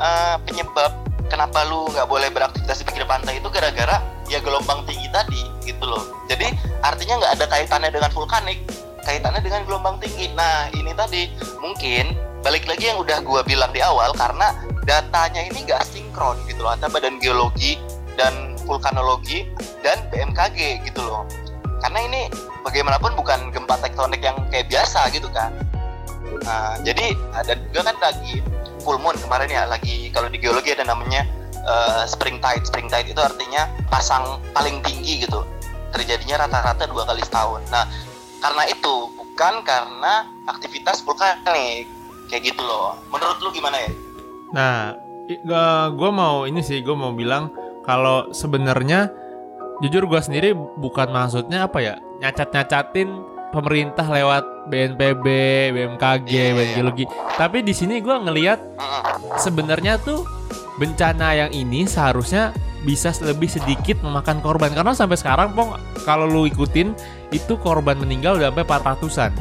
uh, 0.00 0.40
penyebab 0.48 0.88
kenapa 1.28 1.68
lu 1.68 1.84
nggak 1.92 2.08
boleh 2.08 2.32
beraktivitas 2.32 2.80
di 2.80 2.88
pinggir 2.88 3.04
pantai 3.04 3.36
itu 3.36 3.52
gara-gara 3.52 4.00
ya 4.32 4.40
gelombang 4.40 4.88
tinggi 4.88 5.12
tadi 5.12 5.44
gitu 5.68 5.84
loh. 5.84 6.00
Jadi 6.32 6.48
artinya 6.80 7.20
nggak 7.20 7.32
ada 7.36 7.46
kaitannya 7.52 7.90
dengan 7.92 8.08
vulkanik, 8.16 8.64
kaitannya 9.04 9.44
dengan 9.44 9.68
gelombang 9.68 10.00
tinggi. 10.00 10.32
Nah, 10.32 10.72
ini 10.72 10.96
tadi 10.96 11.28
mungkin 11.60 12.16
balik 12.40 12.64
lagi 12.64 12.88
yang 12.88 12.96
udah 12.96 13.20
gua 13.20 13.44
bilang 13.44 13.76
di 13.76 13.84
awal 13.84 14.16
karena 14.16 14.56
datanya 14.88 15.44
ini 15.44 15.68
nggak 15.68 15.84
sinkron 15.84 16.40
gitu 16.48 16.64
loh 16.64 16.72
antara 16.72 16.96
badan 16.96 17.20
geologi 17.20 17.76
dan 18.16 18.56
vulkanologi 18.64 19.44
dan 19.84 20.00
BMKG 20.08 20.80
gitu 20.88 21.04
loh. 21.04 21.28
Karena 21.80 22.00
ini 22.04 22.20
bagaimanapun 22.62 23.16
bukan 23.16 23.50
gempa 23.50 23.80
tektonik 23.80 24.20
yang 24.20 24.36
kayak 24.52 24.68
biasa 24.68 25.08
gitu 25.10 25.26
kan. 25.32 25.52
Nah, 26.44 26.76
jadi 26.84 27.16
ada 27.34 27.56
juga 27.72 27.90
kan 27.90 27.96
lagi 28.00 28.44
full 28.84 29.00
moon 29.00 29.16
kemarin 29.18 29.48
ya 29.48 29.64
lagi 29.68 30.08
kalau 30.12 30.28
di 30.28 30.40
geologi 30.40 30.72
ada 30.72 30.84
namanya 30.84 31.24
uh, 31.64 32.04
spring 32.04 32.38
tide. 32.38 32.64
Spring 32.68 32.88
tide 32.88 33.10
itu 33.12 33.20
artinya 33.20 33.68
pasang 33.88 34.38
paling 34.52 34.80
tinggi 34.84 35.24
gitu. 35.24 35.42
Terjadinya 35.90 36.46
rata-rata 36.46 36.86
dua 36.86 37.08
kali 37.08 37.24
setahun. 37.24 37.64
Nah, 37.72 37.88
karena 38.40 38.62
itu 38.68 38.94
bukan 39.16 39.64
karena 39.64 40.28
aktivitas 40.48 41.02
vulkanik 41.04 41.88
kayak 42.30 42.42
gitu 42.44 42.62
loh. 42.62 42.96
Menurut 43.10 43.42
lu 43.42 43.50
gimana 43.50 43.76
ya? 43.80 43.90
Nah, 44.54 44.76
gue 45.90 46.10
mau 46.10 46.46
ini 46.46 46.62
sih, 46.62 46.80
gue 46.80 46.94
mau 46.94 47.10
bilang 47.10 47.50
kalau 47.82 48.30
sebenarnya 48.30 49.10
jujur 49.80 50.04
gue 50.04 50.20
sendiri 50.20 50.52
bukan 50.54 51.08
maksudnya 51.08 51.64
apa 51.64 51.80
ya 51.80 51.94
nyacat-nyacatin 52.20 53.08
pemerintah 53.50 54.06
lewat 54.06 54.70
BNPB, 54.70 55.26
BMKG, 55.74 56.30
Iya, 56.30 56.42
iya, 56.46 56.52
Badan 56.54 56.68
iya. 56.70 56.74
Geologi. 56.78 57.04
Tapi 57.34 57.58
di 57.66 57.74
sini 57.74 57.98
gue 57.98 58.14
ngelihat 58.14 58.62
sebenarnya 59.42 59.98
tuh 59.98 60.22
bencana 60.78 61.34
yang 61.34 61.50
ini 61.50 61.84
seharusnya 61.84 62.54
bisa 62.86 63.12
lebih 63.20 63.50
sedikit 63.50 64.00
memakan 64.00 64.40
korban 64.40 64.72
karena 64.72 64.96
sampai 64.96 65.18
sekarang 65.18 65.52
pong 65.52 65.76
kalau 66.08 66.24
lu 66.24 66.48
ikutin 66.48 66.96
itu 67.34 67.58
korban 67.60 67.98
meninggal 68.00 68.40
udah 68.40 68.48
sampai 68.54 68.64
400-an. 68.64 69.32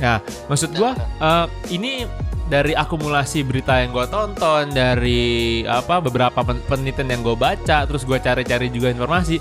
Ya, 0.00 0.16
maksud 0.48 0.72
gua 0.76 0.96
eh, 0.96 1.46
ini 1.72 2.08
dari 2.50 2.74
akumulasi 2.74 3.46
berita 3.46 3.78
yang 3.78 3.94
gua 3.94 4.10
tonton, 4.10 4.74
dari 4.74 5.62
apa 5.62 6.02
beberapa 6.02 6.42
pen- 6.42 6.58
penelitian 6.66 7.14
yang 7.14 7.22
gue 7.22 7.38
baca, 7.38 7.86
terus 7.86 8.02
gua 8.02 8.18
cari-cari 8.18 8.66
juga 8.74 8.90
informasi, 8.90 9.38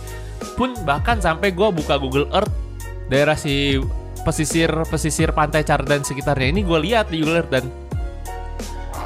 pun 0.54 0.78
bahkan 0.86 1.18
sampai 1.18 1.50
gua 1.50 1.74
buka 1.74 1.98
Google 1.98 2.30
Earth 2.30 2.54
daerah 3.10 3.34
si 3.34 3.82
pesisir 4.22 4.70
pesisir 4.86 5.34
pantai 5.34 5.66
Cardan 5.66 6.06
sekitarnya 6.06 6.54
ini 6.54 6.62
gue 6.62 6.80
lihat 6.86 7.10
di 7.10 7.26
Google 7.26 7.42
Earth 7.42 7.50
dan 7.50 7.66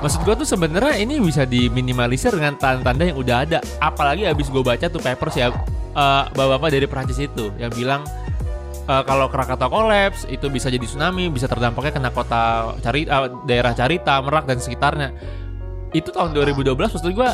maksud 0.04 0.20
gua 0.28 0.36
tuh 0.36 0.44
sebenarnya 0.44 1.00
ini 1.00 1.24
bisa 1.24 1.48
diminimalisir 1.48 2.36
dengan 2.36 2.60
tanda-tanda 2.60 3.08
yang 3.08 3.16
udah 3.16 3.38
ada. 3.48 3.60
Apalagi 3.80 4.28
abis 4.28 4.52
gue 4.52 4.60
baca 4.60 4.92
tuh 4.92 5.00
papers 5.00 5.40
ya 5.40 5.48
eh, 5.48 6.24
bapak-bapak 6.36 6.70
dari 6.76 6.88
Prancis 6.92 7.24
itu 7.24 7.56
yang 7.56 7.72
bilang 7.72 8.04
eh, 8.84 9.04
kalau 9.04 9.28
Krakatau 9.28 9.68
kolaps 9.68 10.26
itu 10.26 10.48
bisa 10.48 10.68
jadi 10.68 10.82
tsunami, 10.82 11.28
bisa 11.28 11.46
terdampaknya 11.46 11.92
kena 11.94 12.10
kota 12.10 12.44
cari 12.80 13.04
eh, 13.04 13.30
daerah 13.44 13.72
Carita, 13.72 14.20
Merak 14.20 14.46
dan 14.46 14.58
sekitarnya. 14.58 15.10
Itu 15.92 16.10
tahun 16.10 16.34
2012 16.34 16.74
maksud 16.74 17.06
gue 17.06 17.30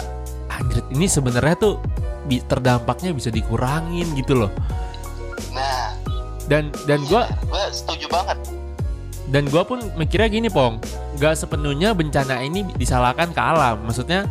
anjir 0.50 0.84
ini 0.92 1.06
sebenarnya 1.06 1.56
tuh 1.56 1.80
bi- 2.26 2.44
terdampaknya 2.44 3.12
bisa 3.12 3.30
dikurangin 3.30 4.10
gitu 4.14 4.36
loh. 4.36 4.52
Nah, 5.52 5.96
Dan 6.46 6.74
dan 6.84 7.06
gua 7.06 7.30
gue 7.46 7.64
setuju 7.70 8.10
banget. 8.10 8.38
dan 9.30 9.46
gua 9.48 9.62
pun 9.62 9.78
mikirnya 9.94 10.26
gini 10.28 10.50
pong 10.50 10.82
nggak 11.16 11.38
sepenuhnya 11.38 11.94
bencana 11.94 12.42
ini 12.42 12.66
disalahkan 12.74 13.30
ke 13.30 13.38
alam 13.38 13.78
maksudnya 13.86 14.26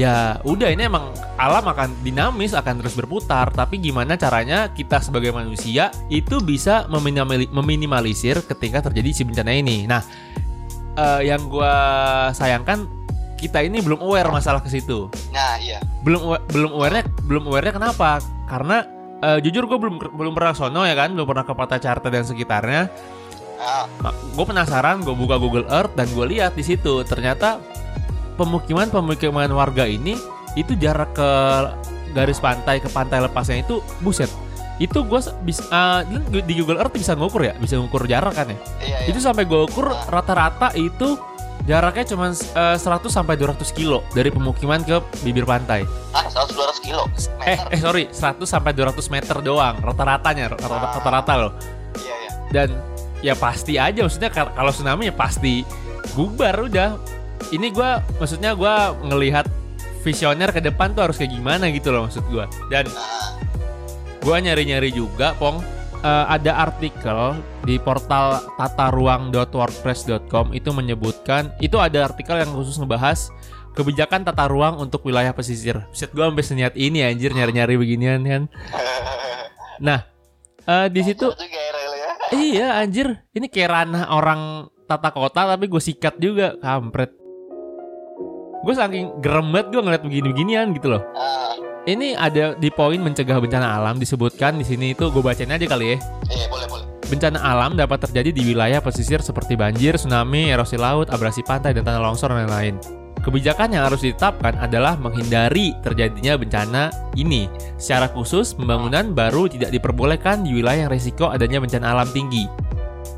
ya 0.00 0.40
udah 0.48 0.72
ini 0.72 0.88
emang 0.88 1.12
alam 1.36 1.60
akan 1.68 2.00
dinamis 2.00 2.56
akan 2.56 2.80
terus 2.80 2.96
berputar. 2.96 3.52
Tapi 3.52 3.76
gimana 3.76 4.16
caranya 4.16 4.72
kita 4.72 5.04
sebagai 5.04 5.28
manusia 5.36 5.92
itu 6.08 6.40
bisa 6.40 6.88
meminimali- 6.88 7.52
meminimalisir 7.52 8.40
ketika 8.48 8.88
terjadi 8.88 9.12
si 9.12 9.22
bencana 9.28 9.52
ini? 9.52 9.84
Nah 9.84 10.00
eh, 10.96 11.28
yang 11.28 11.44
gua 11.52 11.74
sayangkan 12.32 12.88
kita 13.40 13.64
ini 13.64 13.80
belum 13.80 14.04
aware 14.04 14.28
masalah 14.28 14.60
ke 14.60 14.68
situ. 14.68 15.08
Nah, 15.32 15.56
iya. 15.56 15.80
belum 16.04 16.28
belum 16.52 16.70
awarenya 16.76 17.04
belum 17.24 17.48
awarenya 17.48 17.74
kenapa? 17.80 18.20
Karena 18.44 18.84
eh, 19.24 19.38
jujur 19.40 19.64
gue 19.64 19.78
belum 19.80 19.96
belum 19.96 20.32
pernah 20.36 20.52
sono 20.52 20.84
ya 20.84 20.92
kan? 20.92 21.16
Belum 21.16 21.24
pernah 21.24 21.48
ke 21.48 21.52
Pantai 21.56 21.80
Carta 21.80 22.12
dan 22.12 22.28
sekitarnya. 22.28 22.92
Ah, 23.60 23.84
gue 24.08 24.44
penasaran 24.44 25.04
gue 25.04 25.12
buka 25.12 25.36
Google 25.36 25.68
Earth 25.68 25.92
dan 25.92 26.08
gue 26.12 26.24
lihat 26.32 26.56
di 26.56 26.64
situ 26.64 27.04
ternyata 27.04 27.60
pemukiman 28.40 28.88
pemukiman 28.88 29.50
warga 29.50 29.84
ini 29.84 30.16
itu 30.54 30.72
jarak 30.74 31.12
ke 31.12 31.30
garis 32.10 32.40
pantai 32.40 32.80
ke 32.80 32.88
pantai 32.88 33.20
lepasnya 33.20 33.60
itu 33.60 33.78
buset 34.00 34.32
itu 34.80 34.96
gue 34.98 35.20
bisa 35.40 36.00
di 36.40 36.54
Google 36.56 36.80
Earth 36.80 36.96
bisa 36.96 37.12
ngukur 37.12 37.44
ya 37.44 37.52
bisa 37.54 37.76
ngukur 37.76 38.08
jarak 38.08 38.32
kan 38.32 38.48
ya 38.48 38.56
iya, 38.80 38.96
iya. 38.98 39.06
itu 39.06 39.20
sampai 39.20 39.44
gue 39.44 39.60
ukur 39.62 39.92
rata-rata 40.08 40.72
itu 40.72 41.20
jaraknya 41.62 42.04
cuma 42.08 42.32
eh, 42.32 42.76
100 42.80 42.80
sampai 43.06 43.36
200 43.36 43.60
kilo 43.70 44.00
dari 44.10 44.28
pemukiman 44.28 44.80
ke 44.80 44.96
bibir 45.20 45.44
pantai 45.44 45.84
Ah, 46.10 46.24
100-200 46.26 46.80
kilo. 46.80 47.04
eh 47.44 47.60
Meter. 47.60 47.68
eh 47.68 47.78
sorry 47.78 48.04
100 48.08 48.40
sampai 48.42 48.72
200 48.72 48.96
meter 49.06 49.36
doang 49.38 49.76
rata-ratanya 49.78 50.56
rata- 50.56 50.66
rata-rata 50.96 51.32
loh 51.36 51.52
Iya, 51.94 52.14
iya. 52.16 52.30
dan 52.50 52.68
ya 53.20 53.34
pasti 53.36 53.76
aja 53.76 54.00
maksudnya 54.00 54.32
kal- 54.32 54.50
kalau 54.50 54.72
tsunami 54.72 55.06
ya 55.06 55.14
pasti 55.14 55.60
bubar 56.10 56.56
udah 56.64 56.96
ini 57.48 57.72
gua 57.72 58.04
maksudnya 58.20 58.52
gua 58.52 58.92
ngelihat 59.00 59.48
visioner 60.04 60.52
ke 60.52 60.60
depan 60.60 60.92
tuh 60.92 61.08
harus 61.08 61.16
kayak 61.20 61.32
gimana 61.36 61.68
gitu 61.72 61.92
loh 61.92 62.08
maksud 62.08 62.24
gua 62.28 62.46
dan 62.68 62.86
gua 64.20 64.36
nyari-nyari 64.40 64.92
juga 64.92 65.32
pong 65.40 65.64
eh, 66.04 66.24
ada 66.28 66.68
artikel 66.68 67.40
di 67.64 67.80
portal 67.80 68.40
tataruang.wordpress.com 68.56 70.52
itu 70.56 70.70
menyebutkan 70.72 71.52
itu 71.60 71.76
ada 71.76 72.08
artikel 72.08 72.36
yang 72.40 72.52
khusus 72.52 72.76
ngebahas 72.80 73.32
kebijakan 73.70 74.26
tata 74.26 74.50
ruang 74.50 74.82
untuk 74.82 75.06
wilayah 75.06 75.30
pesisir. 75.30 75.78
Set 75.94 76.10
gua 76.10 76.26
sampai 76.28 76.42
seniat 76.42 76.74
ini 76.74 77.06
anjir 77.06 77.30
nyari-nyari 77.32 77.78
beginian 77.78 78.22
kan. 78.26 78.42
Nah, 79.80 80.04
eh, 80.68 80.92
di 80.92 81.00
situ 81.00 81.32
ya, 81.40 81.64
ya. 81.72 82.12
Iya 82.36 82.68
anjir, 82.84 83.16
ini 83.32 83.48
kayak 83.48 83.70
ranah 83.72 84.12
orang 84.12 84.68
tata 84.84 85.08
kota 85.08 85.48
tapi 85.56 85.72
gue 85.72 85.80
sikat 85.80 86.20
juga, 86.20 86.58
kampret. 86.60 87.16
Gue 88.60 88.76
saking 88.76 89.24
gerem 89.24 89.48
banget 89.48 89.72
gue 89.72 89.80
ngeliat 89.80 90.02
begini-beginian 90.04 90.76
gitu 90.76 90.92
loh. 90.92 91.02
Ah, 91.16 91.56
Ini 91.88 92.12
ada 92.12 92.52
di 92.60 92.68
poin 92.68 93.00
mencegah 93.00 93.40
bencana 93.40 93.80
alam 93.80 93.96
disebutkan 93.96 94.60
di 94.60 94.68
sini 94.68 94.92
itu 94.92 95.08
gue 95.08 95.22
bacain 95.24 95.48
aja 95.48 95.64
kali 95.64 95.96
ya. 95.96 95.98
iya, 96.28 96.46
boleh, 96.52 96.68
boleh. 96.68 96.84
Bencana 97.08 97.40
alam 97.40 97.74
dapat 97.74 98.04
terjadi 98.04 98.30
di 98.36 98.52
wilayah 98.52 98.84
pesisir 98.84 99.24
seperti 99.24 99.56
banjir, 99.56 99.96
tsunami, 99.96 100.52
erosi 100.52 100.76
laut, 100.76 101.08
abrasi 101.08 101.40
pantai, 101.40 101.72
dan 101.72 101.88
tanah 101.88 102.04
longsor 102.04 102.30
dan 102.30 102.44
lain-lain. 102.46 102.76
Kebijakan 103.20 103.72
yang 103.72 103.88
harus 103.88 104.04
ditetapkan 104.04 104.56
adalah 104.60 104.96
menghindari 104.96 105.76
terjadinya 105.80 106.36
bencana 106.40 106.82
ini. 107.16 107.48
Secara 107.80 108.08
khusus, 108.12 108.52
pembangunan 108.56 109.12
baru 109.16 109.48
tidak 109.48 109.72
diperbolehkan 109.72 110.44
di 110.44 110.56
wilayah 110.60 110.86
yang 110.86 110.92
risiko 110.92 111.32
adanya 111.32 111.60
bencana 111.60 111.96
alam 111.96 112.08
tinggi. 112.12 112.44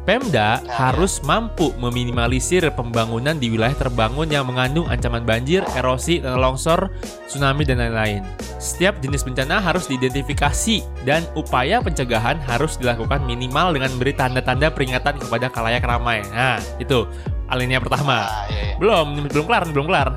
Pemda 0.02 0.42
Nah, 0.42 0.58
harus 0.90 1.22
mampu 1.22 1.70
meminimalisir 1.78 2.66
pembangunan 2.74 3.38
di 3.38 3.48
wilayah 3.48 3.76
terbangun 3.78 4.26
yang 4.26 4.44
mengandung 4.44 4.90
ancaman 4.90 5.22
banjir, 5.22 5.62
erosi, 5.78 6.18
tanah 6.18 6.36
longsor, 6.36 6.90
tsunami, 7.30 7.62
dan 7.62 7.78
lain-lain. 7.78 8.26
Setiap 8.58 8.98
jenis 8.98 9.22
bencana 9.22 9.62
harus 9.62 9.86
diidentifikasi 9.86 10.82
dan 11.06 11.22
upaya 11.38 11.78
pencegahan 11.78 12.42
harus 12.42 12.74
dilakukan 12.76 13.22
minimal 13.24 13.72
dengan 13.72 13.90
beri 13.96 14.12
tanda-tanda 14.12 14.68
peringatan 14.74 15.16
kepada 15.22 15.46
kalayak 15.48 15.86
ramai. 15.86 16.20
Nah, 16.34 16.58
itu 16.82 17.06
alinea 17.48 17.78
pertama. 17.78 18.26
Nah, 18.26 18.50
iya, 18.50 18.62
iya. 18.72 18.76
Belum, 18.82 19.06
belum 19.30 19.44
kelar, 19.46 19.62
belum 19.70 19.86
kelar. 19.86 20.08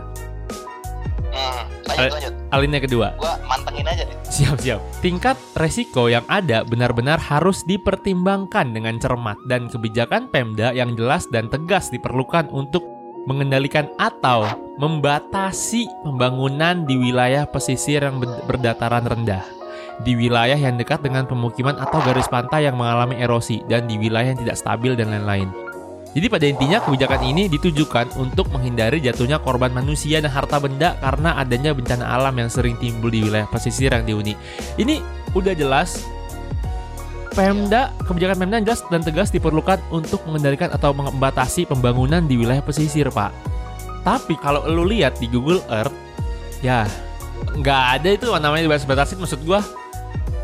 Hmm, 1.46 1.66
lanjut 1.86 2.12
lanjut. 2.18 2.34
Alinea 2.50 2.82
kedua. 2.82 3.08
Gua 3.22 3.38
mantengin 3.46 3.86
aja 3.86 4.04
deh. 4.04 4.18
Siap, 4.26 4.58
siap. 4.60 4.80
Tingkat 5.00 5.38
resiko 5.56 6.10
yang 6.10 6.26
ada 6.26 6.66
benar-benar 6.66 7.22
harus 7.22 7.62
dipertimbangkan 7.64 8.74
dengan 8.74 8.98
cermat 8.98 9.38
dan 9.46 9.70
kebijakan 9.70 10.28
Pemda 10.34 10.74
yang 10.74 10.98
jelas 10.98 11.30
dan 11.30 11.48
tegas 11.48 11.94
diperlukan 11.94 12.50
untuk 12.50 12.84
mengendalikan 13.26 13.90
atau 13.98 14.46
membatasi 14.78 15.90
pembangunan 16.06 16.86
di 16.86 17.00
wilayah 17.00 17.48
pesisir 17.50 18.06
yang 18.06 18.22
ber- 18.22 18.44
berdataran 18.46 19.02
rendah, 19.02 19.42
di 20.06 20.14
wilayah 20.14 20.58
yang 20.58 20.78
dekat 20.78 21.02
dengan 21.02 21.26
pemukiman 21.26 21.74
atau 21.80 22.04
garis 22.06 22.30
pantai 22.30 22.70
yang 22.70 22.78
mengalami 22.78 23.18
erosi, 23.18 23.66
dan 23.66 23.90
di 23.90 23.98
wilayah 23.98 24.36
yang 24.36 24.42
tidak 24.46 24.60
stabil 24.62 24.94
dan 24.94 25.10
lain-lain. 25.10 25.50
Jadi 26.16 26.32
pada 26.32 26.48
intinya 26.48 26.80
kebijakan 26.80 27.22
ini 27.28 27.52
ditujukan 27.52 28.16
untuk 28.16 28.48
menghindari 28.56 29.04
jatuhnya 29.04 29.36
korban 29.44 29.76
manusia 29.76 30.24
dan 30.24 30.32
harta 30.32 30.64
benda 30.64 30.96
karena 31.04 31.36
adanya 31.36 31.76
bencana 31.76 32.08
alam 32.08 32.32
yang 32.40 32.48
sering 32.48 32.80
timbul 32.80 33.12
di 33.12 33.28
wilayah 33.28 33.44
pesisir 33.52 33.92
yang 33.92 34.08
dihuni. 34.08 34.40
Ini 34.80 35.04
udah 35.36 35.52
jelas 35.52 36.08
Pemda, 37.36 37.92
kebijakan 38.08 38.48
Pemda 38.48 38.64
jelas 38.64 38.80
dan 38.88 39.04
tegas 39.04 39.28
diperlukan 39.28 39.76
untuk 39.92 40.24
mengendalikan 40.24 40.72
atau 40.72 40.96
membatasi 40.96 41.68
pembangunan 41.68 42.24
di 42.24 42.40
wilayah 42.40 42.64
pesisir, 42.64 43.12
Pak. 43.12 43.36
Tapi 44.08 44.40
kalau 44.40 44.64
lu 44.72 44.88
lihat 44.88 45.20
di 45.20 45.28
Google 45.28 45.60
Earth, 45.68 45.92
ya 46.64 46.88
nggak 47.60 47.82
ada 48.00 48.10
itu 48.16 48.32
namanya 48.32 48.64
dibatas-batasin. 48.64 49.20
Maksud 49.20 49.44
gua 49.44 49.60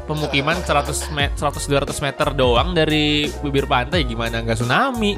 pemukiman 0.04 0.60
100 0.60 1.16
met 1.16 1.32
100 1.40 1.64
200 1.64 2.04
meter 2.04 2.28
doang 2.36 2.76
dari 2.76 3.32
bibir 3.40 3.64
pantai 3.64 4.04
gimana 4.04 4.44
nggak 4.44 4.60
tsunami? 4.60 5.16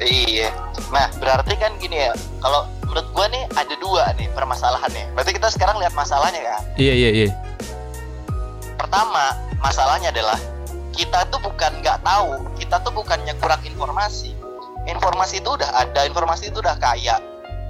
Iya. 0.00 0.52
Nah, 0.92 1.08
berarti 1.16 1.54
kan 1.56 1.72
gini 1.80 2.04
ya. 2.08 2.12
Kalau 2.44 2.68
menurut 2.84 3.06
gua 3.16 3.26
nih 3.32 3.44
ada 3.56 3.74
dua 3.80 4.12
nih 4.20 4.28
permasalahannya. 4.36 5.12
Berarti 5.16 5.32
kita 5.36 5.48
sekarang 5.52 5.80
lihat 5.80 5.96
masalahnya 5.96 6.40
kan. 6.44 6.62
Iya 6.76 6.92
iya 6.92 7.10
iya. 7.24 7.28
Pertama, 8.76 9.32
masalahnya 9.60 10.12
adalah 10.12 10.36
kita 10.96 11.28
tuh 11.28 11.40
bukan 11.44 11.72
nggak 11.84 12.00
tahu, 12.00 12.40
kita 12.56 12.80
tuh 12.80 12.92
bukannya 12.92 13.36
kurang 13.40 13.60
informasi. 13.64 14.32
Informasi 14.88 15.44
itu 15.44 15.50
udah 15.52 15.70
ada, 15.76 16.08
informasi 16.08 16.48
itu 16.48 16.60
udah 16.60 16.76
kaya. 16.80 17.20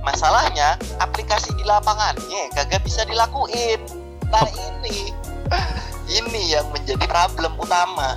Masalahnya 0.07 0.79
aplikasi 1.03 1.51
di 1.59 1.65
lapangannya 1.67 2.53
kagak 2.55 2.83
bisa 2.87 3.03
dilakuin. 3.07 3.83
Nah 4.31 4.47
ini, 4.47 5.11
ini 6.23 6.43
yang 6.55 6.67
menjadi 6.71 7.03
problem 7.11 7.59
utama. 7.59 8.15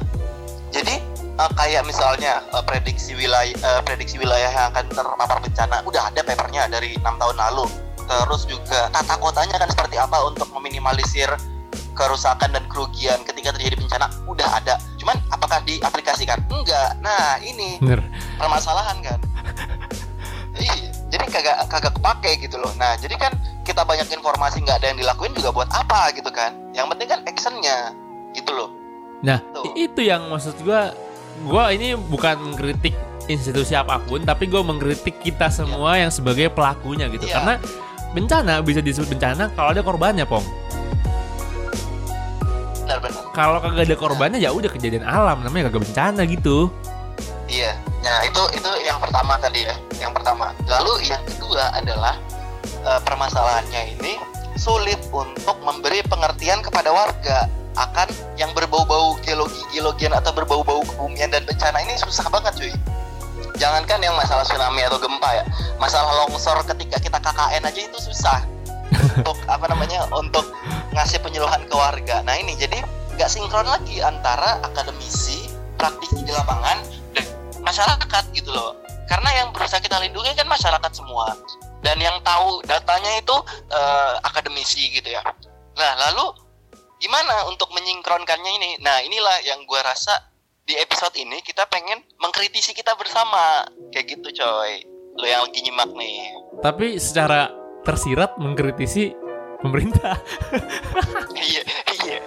Jadi 0.69 1.01
eh, 1.39 1.51
kayak 1.55 1.87
misalnya 1.87 2.43
eh, 2.51 2.63
prediksi 2.67 3.15
wilayah 3.15 3.55
eh, 3.55 3.81
prediksi 3.87 4.19
wilayah 4.19 4.51
yang 4.51 4.67
akan 4.75 4.85
terpapar 4.91 5.37
bencana 5.39 5.79
udah 5.87 6.11
ada 6.11 6.21
papernya 6.21 6.67
dari 6.67 6.99
enam 6.99 7.15
tahun 7.15 7.37
lalu. 7.39 7.65
Terus 8.09 8.49
juga 8.49 8.89
tata 8.89 9.21
kotanya 9.21 9.61
kan 9.61 9.69
seperti 9.69 10.01
apa 10.01 10.17
untuk 10.25 10.49
meminimalisir 10.57 11.29
kerusakan 11.93 12.49
dan 12.55 12.63
kerugian 12.71 13.21
ketika 13.21 13.53
terjadi 13.53 13.75
bencana 13.77 14.09
udah 14.25 14.49
ada. 14.57 14.81
Cuman 14.97 15.13
apakah 15.29 15.61
diaplikasikan? 15.67 16.41
Enggak. 16.49 16.97
Nah, 17.05 17.37
ini 17.43 17.77
Bener. 17.77 18.01
permasalahan 18.37 18.97
kan. 19.03 19.19
Iya, 20.59 20.91
jadi 21.07 21.23
kagak 21.31 21.71
kagak 21.71 21.93
kepake 21.95 22.31
gitu 22.43 22.59
loh. 22.59 22.67
Nah, 22.75 22.99
jadi 22.99 23.15
kan 23.15 23.31
kita 23.63 23.87
banyak 23.87 24.11
informasi 24.11 24.59
nggak 24.59 24.83
ada 24.83 24.87
yang 24.91 24.99
dilakuin 24.99 25.31
juga 25.31 25.55
buat 25.55 25.69
apa 25.71 26.11
gitu 26.11 26.27
kan? 26.35 26.51
Yang 26.75 26.91
penting 26.91 27.07
kan 27.07 27.19
actionnya 27.23 27.77
gitu 28.35 28.51
loh. 28.51 28.67
Nah, 29.23 29.39
Tuh. 29.55 29.71
itu 29.79 30.03
yang 30.03 30.27
maksud 30.27 30.59
gua 30.67 30.91
gua 31.45 31.71
ini 31.71 31.95
bukan 31.95 32.51
mengkritik 32.51 32.95
institusi 33.29 33.77
apa 33.77 34.01
pun, 34.01 34.25
tapi 34.25 34.49
gua 34.49 34.65
mengkritik 34.65 35.21
kita 35.21 35.53
semua 35.53 35.97
yang 35.97 36.09
sebagai 36.09 36.49
pelakunya 36.49 37.05
gitu. 37.13 37.29
Iya. 37.29 37.35
Karena 37.39 37.53
bencana 38.11 38.53
bisa 38.65 38.81
disebut 38.81 39.09
bencana 39.13 39.53
kalau 39.53 39.69
ada 39.71 39.81
korbannya, 39.85 40.25
Pong. 40.25 40.45
Kalau 43.37 43.61
kagak 43.61 43.85
ada 43.85 43.95
korbannya 43.95 44.39
ya 44.41 44.49
udah 44.49 44.67
kejadian 44.67 45.05
alam 45.05 45.45
namanya 45.45 45.69
kagak 45.69 45.85
bencana 45.85 46.25
gitu. 46.25 46.73
Iya. 47.45 47.77
Nah, 48.01 48.25
itu 48.25 48.41
itu 48.57 48.69
yang 48.83 48.97
pertama 48.97 49.37
tadi 49.37 49.65
ya. 49.65 49.75
Yang 50.01 50.21
pertama. 50.21 50.51
Lalu 50.65 51.05
yang 51.05 51.21
kedua 51.29 51.69
adalah 51.77 52.17
eh, 52.65 52.99
permasalahannya 53.05 53.97
ini 53.97 54.17
sulit 54.59 54.99
untuk 55.13 55.55
memberi 55.63 56.03
pengertian 56.03 56.59
kepada 56.59 56.91
warga 56.91 57.47
akan 57.77 58.07
yang 58.39 58.49
berbau-bau 58.57 59.19
geologi 59.21 59.61
geologian 59.73 60.15
atau 60.15 60.33
berbau-bau 60.33 60.81
kebumian 60.85 61.29
dan 61.29 61.45
bencana 61.45 61.77
ini 61.83 61.97
susah 61.99 62.25
banget 62.31 62.55
cuy. 62.57 62.73
Jangankan 63.59 63.99
yang 63.99 64.15
masalah 64.15 64.47
tsunami 64.47 64.87
atau 64.87 64.99
gempa 64.99 65.29
ya, 65.35 65.43
masalah 65.75 66.25
longsor 66.25 66.63
ketika 66.63 66.95
kita 66.99 67.19
KKN 67.19 67.67
aja 67.67 67.81
itu 67.91 67.99
susah 67.99 68.39
untuk 69.19 69.35
apa 69.53 69.65
namanya 69.67 70.07
untuk 70.15 70.47
ngasih 70.95 71.19
penyuluhan 71.19 71.61
ke 71.67 71.75
warga. 71.75 72.23
Nah 72.23 72.39
ini 72.39 72.55
jadi 72.55 72.79
nggak 73.19 73.29
sinkron 73.29 73.67
lagi 73.67 73.99
antara 73.99 74.63
akademisi, 74.63 75.51
praktisi 75.75 76.23
di 76.23 76.31
lapangan 76.31 76.79
dan 77.11 77.25
masyarakat 77.59 78.23
gitu 78.31 78.49
loh. 78.51 78.79
Karena 79.11 79.43
yang 79.43 79.51
berusaha 79.51 79.81
kita 79.81 79.97
lindungi 79.99 80.37
kan 80.37 80.47
masyarakat 80.47 80.91
semua 80.93 81.33
dan 81.81 81.97
yang 81.99 82.15
tahu 82.23 82.61
datanya 82.63 83.19
itu 83.19 83.35
eh, 83.73 84.13
akademisi 84.23 84.87
gitu 84.95 85.09
ya. 85.11 85.23
Nah 85.75 85.91
lalu 86.07 86.48
gimana 86.99 87.47
untuk 87.47 87.71
menyingkronkannya 87.71 88.51
ini? 88.61 88.69
Nah 88.83 88.99
inilah 89.01 89.43
yang 89.47 89.63
gua 89.65 89.81
rasa 89.83 90.13
di 90.63 90.77
episode 90.77 91.15
ini 91.17 91.41
kita 91.41 91.65
pengen 91.65 92.03
mengkritisi 92.21 92.75
kita 92.75 92.93
bersama 92.99 93.65
kayak 93.89 94.19
gitu 94.19 94.29
coy. 94.35 94.83
Lo 95.19 95.25
yang 95.25 95.43
lagi 95.47 95.59
nyimak 95.65 95.89
nih. 95.95 96.19
Tapi 96.61 96.95
secara 97.01 97.49
tersirat 97.83 98.37
mengkritisi 98.37 99.15
pemerintah. 99.59 100.19
Iya 101.39 101.63
iya. 102.03 102.19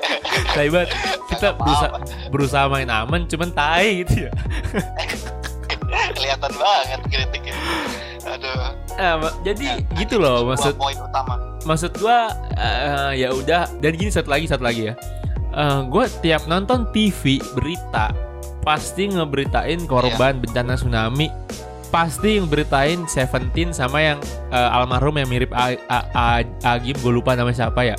Tai 0.57 0.69
banget. 0.73 0.89
Kita 1.29 1.53
berusaha, 1.53 1.89
berusaha 2.33 2.65
main 2.73 2.89
aman 2.89 3.29
cuman 3.29 3.53
tai 3.53 4.01
gitu 4.03 4.27
ya. 4.27 4.33
kelihatan 6.17 6.53
banget 6.57 7.01
kritiknya 7.11 7.57
aduh 8.25 8.73
Nah, 8.93 9.17
jadi 9.41 9.81
Ya, 9.83 9.99
gitu 10.05 10.21
loh 10.21 10.45
maksud 10.53 10.77
poin 10.77 10.95
utama 11.01 11.41
maksud 11.63 11.95
gua 11.99 12.31
eh, 12.53 13.23
ya 13.23 13.29
udah 13.31 13.71
dan 13.79 13.93
gini 13.93 14.09
satu 14.09 14.29
lagi 14.29 14.47
satu 14.47 14.63
lagi 14.63 14.91
ya. 14.91 14.95
Eh, 15.53 15.81
gua 15.87 16.09
tiap 16.21 16.47
nonton 16.47 16.89
TV 16.91 17.39
berita 17.53 18.11
pasti 18.63 19.11
ngeberitain 19.11 19.85
korban 19.85 20.39
bencana 20.39 20.79
tsunami 20.79 21.27
pasti 21.91 22.39
ngeberitain 22.39 23.05
Seventeen 23.05 23.75
sama 23.75 24.01
yang 24.01 24.19
eh, 24.49 24.69
almarhum 24.71 25.19
yang 25.19 25.29
mirip 25.29 25.51
A- 25.53 25.77
A- 25.87 26.09
A- 26.41 26.47
Agim 26.73 26.95
gue 26.97 27.13
lupa 27.13 27.35
namanya 27.35 27.67
siapa 27.67 27.83
ya 27.85 27.99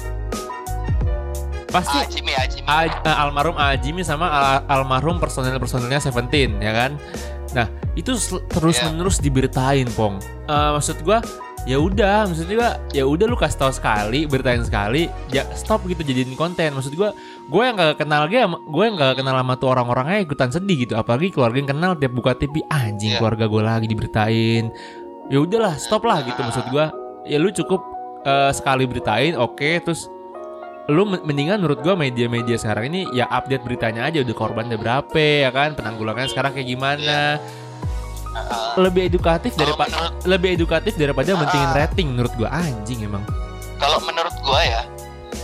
pasti 1.67 1.97
ah 1.97 2.05
Jimmy 2.05 2.33
ah 2.33 2.45
Jimmy 2.45 2.67
A- 2.69 2.85
eh, 2.85 3.15
almarhum 3.17 3.57
Ajimi 3.57 4.01
sama 4.05 4.29
al- 4.29 4.63
almarhum 4.69 5.17
personel-personelnya 5.17 5.97
Seventeen 5.99 6.61
ya 6.61 6.69
kan. 6.69 6.91
Nah 7.53 7.65
itu 7.93 8.13
terus 8.49 8.77
menerus 8.81 9.17
diberitain 9.17 9.89
pong. 9.93 10.21
Eh, 10.45 10.69
maksud 10.73 11.01
gua 11.01 11.21
ya 11.63 11.79
udah 11.79 12.27
maksud 12.27 12.51
gua 12.51 12.75
ya 12.91 13.07
udah 13.07 13.23
lu 13.23 13.39
kasih 13.39 13.55
tahu 13.55 13.71
sekali 13.71 14.27
beritain 14.27 14.59
sekali 14.61 15.07
ya 15.31 15.47
stop 15.55 15.87
gitu 15.87 16.03
jadiin 16.03 16.35
konten. 16.35 16.75
Maksud 16.75 16.91
gua 16.93 17.15
gue 17.43 17.63
yang 17.63 17.75
gak 17.75 17.99
kenal 17.99 18.27
dia 18.27 18.43
gue 18.47 18.83
yang 18.83 18.95
gak 18.95 19.19
kenal 19.19 19.35
sama 19.35 19.55
tuh 19.55 19.69
orang-orangnya 19.71 20.19
ikutan 20.21 20.51
sedih 20.51 20.83
gitu. 20.83 20.93
Apalagi 20.95 21.31
keluarga 21.31 21.57
yang 21.57 21.71
kenal 21.71 21.91
tiap 21.95 22.11
buka 22.11 22.35
TV 22.35 22.59
anjing 22.67 23.15
Iya. 23.15 23.19
keluarga 23.19 23.45
gue 23.47 23.61
lagi 23.63 23.87
diberitain. 23.87 24.71
Ya 25.31 25.39
udahlah 25.39 25.79
stop 25.79 26.03
lah 26.03 26.19
gitu 26.21 26.39
maksud 26.39 26.67
gua. 26.67 26.91
Ya 27.23 27.39
lu 27.39 27.47
cukup 27.49 27.79
eh, 28.23 28.51
sekali 28.51 28.83
beritain 28.83 29.35
oke 29.35 29.79
terus 29.79 30.11
lu 30.91 31.07
men- 31.07 31.23
mendingan 31.23 31.63
menurut 31.63 31.79
gua 31.79 31.95
media-media 31.95 32.59
sekarang 32.59 32.91
ini 32.91 33.07
ya 33.15 33.23
update 33.31 33.63
beritanya 33.63 34.03
aja 34.03 34.19
udah 34.19 34.35
korban 34.35 34.67
udah 34.67 34.79
berapa 34.79 35.15
ya 35.47 35.51
kan? 35.55 35.79
Penanggulangannya 35.79 36.27
sekarang 36.27 36.51
kayak 36.51 36.67
gimana 36.67 37.39
Ah, 38.53 38.77
lebih 38.77 39.03
edukatif 39.03 39.51
daripada 39.53 39.89
menurut- 39.91 40.15
lebih 40.23 40.49
edukatif 40.53 40.93
daripada 40.93 41.29
Ah. 41.29 41.39
mentingin 41.39 41.71
rating 41.73 42.07
menurut 42.09 42.33
gua. 42.35 42.49
Anjing 42.51 43.01
emang. 43.01 43.23
Kalau 43.75 43.99
menurut 43.99 44.35
gua 44.39 44.61
ya 44.61 44.81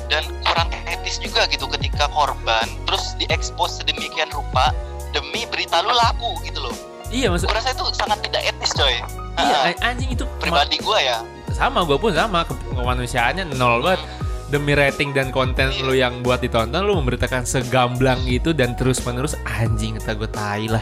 dan 0.08 0.24
kurang 0.42 0.70
etis 0.86 1.18
juga 1.18 1.44
gitu 1.46 1.66
ketika 1.70 2.06
korban 2.10 2.66
terus 2.86 3.18
diekspos 3.18 3.78
sedemikian 3.78 4.30
rupa 4.30 4.70
demi 5.10 5.44
berita 5.46 5.82
lu 5.82 5.90
laku 5.90 6.38
gitu 6.44 6.62
loh. 6.62 6.76
Iya 7.10 7.28
maksud 7.28 7.46
gua 7.46 7.58
rasa 7.58 7.74
itu 7.74 7.84
sangat 7.92 8.22
tidak 8.22 8.42
etis 8.48 8.72
coy. 8.72 8.94
Iya 9.36 9.58
Ah, 9.58 9.68
an- 9.68 9.82
anjing 9.90 10.10
itu 10.12 10.24
pribadi 10.38 10.78
gua 10.78 10.98
ya. 10.98 11.18
Sama 11.52 11.82
gua 11.82 11.98
pun 11.98 12.14
sama. 12.14 12.46
Ke- 12.46 12.56
kemanusiaannya 12.72 13.50
nol 13.52 13.82
banget. 13.82 14.02
Demi 14.50 14.74
rating 14.74 15.14
dan 15.14 15.30
konten 15.30 15.70
Iya. 15.70 15.86
lu 15.86 15.94
yang 15.94 16.26
buat 16.26 16.42
ditonton 16.42 16.82
lu 16.82 16.98
memberitakan 16.98 17.46
segamblang 17.46 18.18
itu 18.26 18.50
dan 18.50 18.74
terus 18.74 18.98
menerus 19.00 19.38
anjing 19.46 19.94
kata 19.96 20.18
gue 20.18 20.26
tai 20.26 20.66
lah. 20.66 20.82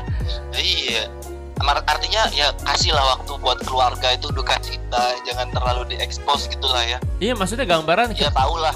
Iya. 0.54 1.12
Artinya 1.60 2.30
ya 2.30 2.54
kasihlah 2.62 3.04
waktu 3.16 3.32
buat 3.38 3.60
keluarga 3.62 4.14
itu 4.14 4.30
duka 4.30 4.56
cita, 4.60 5.18
jangan 5.24 5.50
terlalu 5.50 5.92
diekspos 5.92 6.46
gitulah 6.48 6.82
ya. 6.82 6.98
iya 7.18 7.34
maksudnya 7.34 7.66
gambaran 7.66 8.14
Ya 8.14 8.30
tau 8.30 8.56
lah. 8.56 8.74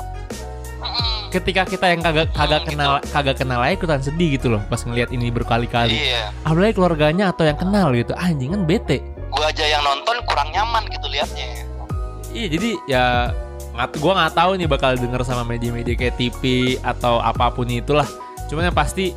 Ketika 1.29 1.63
kita 1.63 1.87
yang 1.87 2.01
kagak 2.01 2.33
kagak 2.33 2.61
Hmm, 2.61 2.69
kenal 2.69 2.91
kagak 3.07 3.37
kenal 3.37 3.61
aja 3.61 3.71
ikutan 3.71 4.01
sedih 4.01 4.35
gitu 4.35 4.49
loh 4.49 4.59
pas 4.67 4.81
ngelihat 4.81 5.09
ini 5.09 5.29
berkali-kali 5.29 5.95
Iya. 5.95 6.33
apalagi 6.43 6.73
keluarganya 6.73 7.31
atau 7.31 7.45
yang 7.45 7.55
kenal 7.55 7.93
gitu 7.93 8.11
anjing 8.13 8.51
kan 8.51 8.65
bete 8.65 8.99
Gua 9.29 9.47
aja 9.47 9.63
yang 9.63 9.79
nonton 9.79 10.19
kurang 10.25 10.51
nyaman 10.51 10.83
gitu 10.89 11.07
liatnya. 11.07 11.63
iya 12.29 12.47
jadi 12.49 12.69
ya 12.83 13.03
nggak 13.71 14.01
gua 14.01 14.11
nggak 14.17 14.33
tahu 14.35 14.51
nih 14.57 14.67
bakal 14.67 14.91
denger 14.93 15.21
sama 15.23 15.45
media-media 15.45 15.95
kayak 15.95 16.17
TV 16.17 16.41
atau 16.81 17.21
apa 17.21 17.47
pun 17.47 17.63
itulah 17.65 18.09
cuman 18.49 18.67
yang 18.67 18.75
pasti 18.75 19.15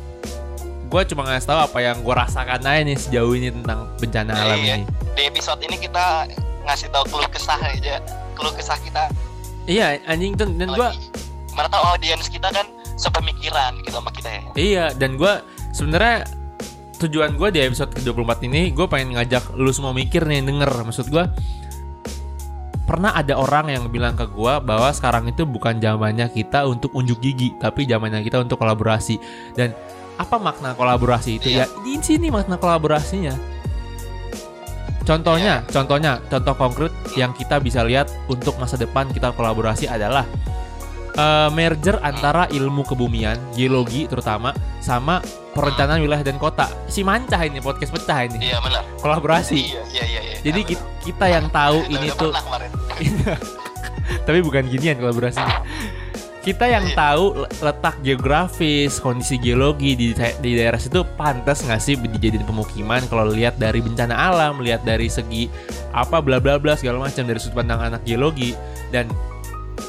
gue 0.95 1.03
cuma 1.11 1.27
ngasih 1.27 1.51
tahu 1.51 1.59
apa 1.59 1.77
yang 1.83 1.99
gue 1.99 2.15
rasakan 2.15 2.63
aja 2.63 2.79
nih 2.87 2.95
sejauh 2.95 3.35
ini 3.35 3.51
tentang 3.51 3.91
bencana 3.99 4.31
Iya, 4.31 4.43
alam 4.47 4.59
iya. 4.63 4.75
ini 4.79 4.85
Di 5.11 5.21
episode 5.27 5.59
ini 5.67 5.75
kita 5.75 6.23
ngasih 6.63 6.87
tahu 6.87 7.03
keluh 7.11 7.27
kesah 7.27 7.59
aja, 7.59 7.99
keluh 8.39 8.55
kesah 8.55 8.79
kita. 8.79 9.11
iya 9.67 9.99
anjing 10.07 10.39
tuh 10.39 10.47
dan 10.55 10.71
gue. 10.71 10.89
Mana 11.51 11.67
tahu 11.67 11.83
audiens 11.83 12.31
kita 12.31 12.47
kan 12.47 12.63
sepemikiran 12.95 13.75
gitu 13.83 13.99
sama 13.99 14.07
kita 14.15 14.29
ya. 14.31 14.43
Iya, 14.55 14.85
dan 14.95 15.19
gue 15.19 15.33
sebenarnya 15.75 16.23
tujuan 16.95 17.35
gue 17.35 17.49
di 17.51 17.59
episode 17.59 17.91
ke-24 17.91 18.47
ini 18.47 18.71
gue 18.71 18.87
pengen 18.87 19.19
ngajak 19.19 19.51
lu 19.59 19.67
semua 19.75 19.91
mikir 19.91 20.23
nih 20.23 20.47
denger 20.47 20.71
maksud 20.87 21.11
gue 21.11 21.27
pernah 22.85 23.11
ada 23.17 23.35
orang 23.35 23.73
yang 23.73 23.83
bilang 23.89 24.13
ke 24.13 24.29
gue 24.29 24.53
bahwa 24.61 24.89
sekarang 24.93 25.25
itu 25.27 25.43
bukan 25.43 25.81
zamannya 25.81 26.29
kita 26.29 26.69
untuk 26.69 26.93
unjuk 26.93 27.17
gigi 27.17 27.57
tapi 27.57 27.89
zamannya 27.89 28.21
kita 28.21 28.45
untuk 28.45 28.61
kolaborasi. 28.61 29.17
Dan 29.57 29.73
apa 30.15 30.37
makna 30.39 30.77
kolaborasi 30.77 31.41
itu? 31.41 31.49
Iya. 31.51 31.65
ya 31.65 31.81
di 31.81 31.97
sini 31.99 32.29
makna 32.29 32.55
kolaborasinya. 32.61 33.33
Contohnya 35.05 35.61
contohnya 35.69 36.17
contoh 36.29 36.55
konkret 36.57 36.93
yang 37.13 37.29
kita 37.33 37.61
bisa 37.61 37.85
lihat 37.85 38.09
untuk 38.25 38.57
masa 38.57 38.73
depan 38.73 39.05
kita 39.13 39.33
kolaborasi 39.37 39.85
adalah 39.85 40.25
eh, 41.15 41.49
merger 41.49 41.97
antara 41.99 42.45
ilmu 42.47 42.83
kebumian, 42.83 43.35
geologi 43.51 44.05
terutama 44.05 44.51
sama 44.77 45.19
perencanaan 45.51 45.99
wilayah 45.99 46.21
dan 46.21 46.35
kota. 46.35 46.67
Si 46.85 47.01
mancah 47.01 47.39
ini 47.41 47.59
podcast 47.59 47.89
pecah 47.89 48.23
ini. 48.23 48.39
Iya 48.43 48.59
benar. 48.59 48.83
Kolaborasi. 48.99 49.55
Iya 49.57 49.81
iya 49.89 50.03
iya. 50.05 50.21
iya. 50.21 50.35
Jadi 50.41 50.59
Iya, 50.61 50.69
ki- 50.69 50.83
kita 51.03 51.25
yang 51.27 51.47
tahu 51.49 51.77
benar. 51.81 51.93
ini 51.95 52.07
tuh 52.13 52.31
tapi 54.27 54.39
bukan 54.39 54.67
ginian 54.67 54.97
kolaborasinya. 54.97 55.65
Kita 56.39 56.69
yang 56.69 56.85
Iya. 56.85 56.93
tahu 56.93 57.23
le- 57.35 57.49
letak 57.59 57.95
geografis, 57.99 58.99
kondisi 58.99 59.35
geologi 59.35 59.97
di 59.97 60.13
di 60.13 60.51
daerah 60.53 60.77
situ 60.77 61.01
pantas 61.15 61.65
nggak 61.65 61.81
sih 61.81 61.97
dijadiin 61.97 62.45
pemukiman 62.45 63.01
kalau 63.05 63.25
lihat 63.25 63.57
dari 63.57 63.81
bencana 63.81 64.13
alam, 64.13 64.61
lihat 64.61 64.85
dari 64.85 65.09
segi 65.09 65.49
apa 65.89 66.21
bla 66.21 66.37
bla 66.37 66.61
bla 66.61 66.75
segala 66.75 67.01
macam 67.01 67.25
dari 67.25 67.41
sudut 67.41 67.57
pandang 67.57 67.81
anak 67.81 68.05
geologi 68.05 68.53
dan 68.91 69.09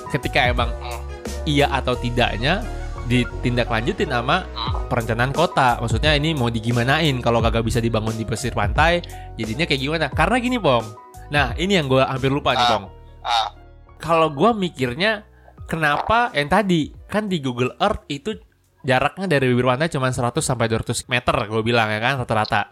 ketika 0.09 0.49
emang 0.49 0.73
Hmm. 0.73 1.05
Iya 1.47 1.71
atau 1.71 1.95
tidaknya 1.95 2.61
ditindaklanjutin 3.07 4.11
sama 4.11 4.45
perencanaan 4.91 5.31
kota. 5.31 5.79
Maksudnya 5.79 6.19
ini 6.19 6.35
mau 6.35 6.51
digimanain 6.51 7.15
kalau 7.23 7.39
kagak 7.39 7.63
bisa 7.63 7.79
dibangun 7.79 8.15
di 8.15 8.27
pesisir 8.27 8.53
pantai, 8.53 9.01
jadinya 9.39 9.65
kayak 9.65 9.81
gimana? 9.81 10.07
Karena 10.11 10.37
gini, 10.43 10.59
Pong. 10.59 10.85
Nah, 11.31 11.55
ini 11.55 11.79
yang 11.79 11.87
gue 11.87 12.03
hampir 12.03 12.31
lupa 12.31 12.55
nih, 12.55 12.67
Ah. 12.67 12.71
Pong. 12.75 12.85
Ah, 13.23 13.49
Kalau 13.97 14.29
gue 14.29 14.51
mikirnya, 14.53 15.25
kenapa 15.65 16.29
yang 16.37 16.53
tadi 16.53 16.93
kan 17.09 17.27
di 17.27 17.41
Google 17.41 17.73
Earth 17.81 18.05
itu 18.07 18.37
jaraknya 18.85 19.27
dari 19.27 19.51
bibir 19.51 19.67
pantai 19.67 19.89
cuma 19.89 20.13
100 20.13 20.45
sampai 20.45 20.69
200 20.69 21.09
meter, 21.09 21.35
gue 21.49 21.63
bilang 21.65 21.89
ya 21.89 21.99
kan 21.99 22.21
rata-rata. 22.21 22.71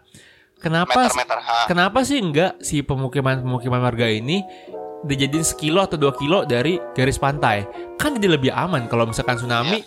Kenapa? 0.60 1.10
meter-meter. 1.10 1.38
Ha. 1.40 1.58
Kenapa 1.66 2.04
sih 2.06 2.22
enggak 2.22 2.60
si 2.60 2.80
pemukiman-pemukiman 2.80 3.80
warga 3.82 4.06
ini 4.06 4.44
dijadiin 5.04 5.44
sekilo 5.44 5.84
atau 5.84 6.00
dua 6.00 6.12
kilo 6.16 6.42
dari 6.48 6.80
garis 6.96 7.20
pantai? 7.20 7.64
Kan 8.00 8.16
jadi 8.16 8.34
lebih 8.34 8.50
aman 8.50 8.88
kalau 8.88 9.08
misalkan 9.08 9.36
tsunami. 9.38 9.84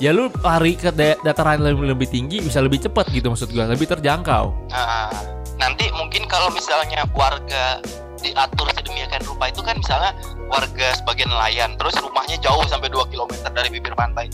Ya 0.00 0.16
lu 0.16 0.32
lari 0.40 0.80
ke 0.80 0.88
da- 0.96 1.20
dataran 1.20 1.60
lebih, 1.60 1.92
lebih 1.92 2.08
tinggi 2.08 2.40
bisa 2.40 2.64
lebih 2.64 2.80
cepat 2.80 3.12
gitu 3.12 3.28
maksud 3.28 3.52
gua, 3.52 3.68
lebih 3.68 3.84
terjangkau. 3.84 4.72
Ah, 4.72 5.12
nanti 5.60 5.92
mungkin 5.92 6.24
kalau 6.24 6.48
misalnya 6.56 7.04
warga 7.12 7.84
diatur 8.20 8.68
sedemikian 8.72 9.20
rupa 9.28 9.52
itu 9.52 9.60
kan 9.60 9.76
misalnya 9.76 10.16
warga 10.48 10.96
sebagian 10.96 11.28
nelayan 11.28 11.76
terus 11.76 11.96
rumahnya 12.00 12.40
jauh 12.40 12.64
sampai 12.64 12.88
2 12.88 13.12
km 13.12 13.32
dari 13.52 13.68
bibir 13.68 13.92
pantai. 13.92 14.32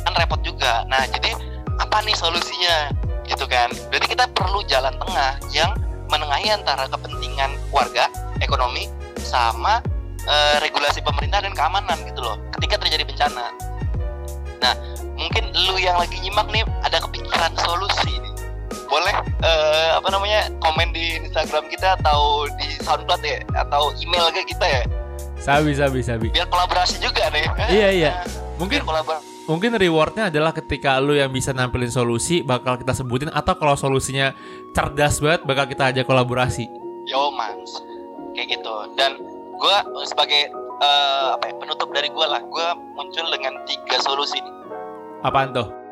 Kan 0.00 0.12
repot 0.16 0.40
juga. 0.40 0.88
Nah 0.88 1.04
jadi 1.12 1.36
apa 1.76 2.00
nih 2.00 2.16
solusinya? 2.16 2.88
Gitu 3.28 3.44
kan. 3.44 3.68
Jadi 3.92 4.16
kita 4.16 4.24
perlu 4.32 4.64
jalan 4.64 4.96
tengah 4.96 5.36
yang 5.52 5.76
menengahi 6.08 6.56
antara 6.56 6.86
kepentingan 6.88 7.52
warga 7.74 8.08
ekonomi 8.40 8.88
sama 9.26 9.82
eh, 10.22 10.56
regulasi 10.62 11.02
pemerintah 11.02 11.42
dan 11.42 11.52
keamanan 11.52 11.98
gitu 12.06 12.22
loh 12.22 12.38
ketika 12.58 12.78
terjadi 12.80 13.02
bencana 13.02 13.50
nah 14.62 14.74
mungkin 15.18 15.50
lu 15.52 15.76
yang 15.76 15.98
lagi 15.98 16.16
nyimak 16.22 16.46
nih 16.48 16.62
ada 16.80 17.02
kepikiran 17.02 17.52
solusi 17.58 18.14
nih 18.16 18.32
boleh 18.86 19.14
eh, 19.42 19.90
apa 19.98 20.08
namanya 20.08 20.46
komen 20.62 20.94
di 20.94 21.18
Instagram 21.18 21.66
kita 21.66 21.98
atau 21.98 22.46
di 22.56 22.78
SoundCloud 22.80 23.22
ya 23.26 23.42
atau 23.58 23.90
email 23.98 24.30
ke 24.30 24.46
kita 24.46 24.66
ya 24.66 24.82
Sabi 25.36 25.76
sabi 25.76 26.00
sabi. 26.00 26.26
biar 26.32 26.48
kolaborasi 26.48 26.96
juga 26.96 27.28
nih 27.28 27.44
Iya, 27.68 27.88
iya. 27.92 28.12
Mungkin 28.60 28.82
kolaborasi 28.88 29.36
mungkin 29.46 29.78
rewardnya 29.78 30.26
adalah 30.26 30.50
ketika 30.50 30.98
lu 30.98 31.14
yang 31.14 31.30
bisa 31.30 31.54
nampilin 31.54 31.86
solusi 31.86 32.42
bakal 32.42 32.74
kita 32.74 32.90
sebutin 32.90 33.30
atau 33.30 33.54
kalau 33.54 33.78
solusinya 33.78 34.34
cerdas 34.74 35.22
banget 35.22 35.46
bakal 35.46 35.70
kita 35.70 35.94
ajak 35.94 36.02
kolaborasi. 36.02 36.66
yo 37.06 37.30
mans 37.30 37.78
kayak 38.36 38.60
gitu. 38.60 38.74
Dan 38.94 39.16
gue 39.56 39.76
sebagai 40.04 40.52
eh, 40.84 41.28
apa 41.32 41.44
ya, 41.48 41.54
penutup 41.56 41.88
dari 41.96 42.12
gue 42.12 42.26
lah 42.28 42.44
gue 42.44 42.66
muncul 42.92 43.26
dengan 43.32 43.56
tiga 43.64 43.96
solusi 44.04 44.38
nih. 44.38 44.54
Apaan 45.24 45.56
tuh? 45.56 45.86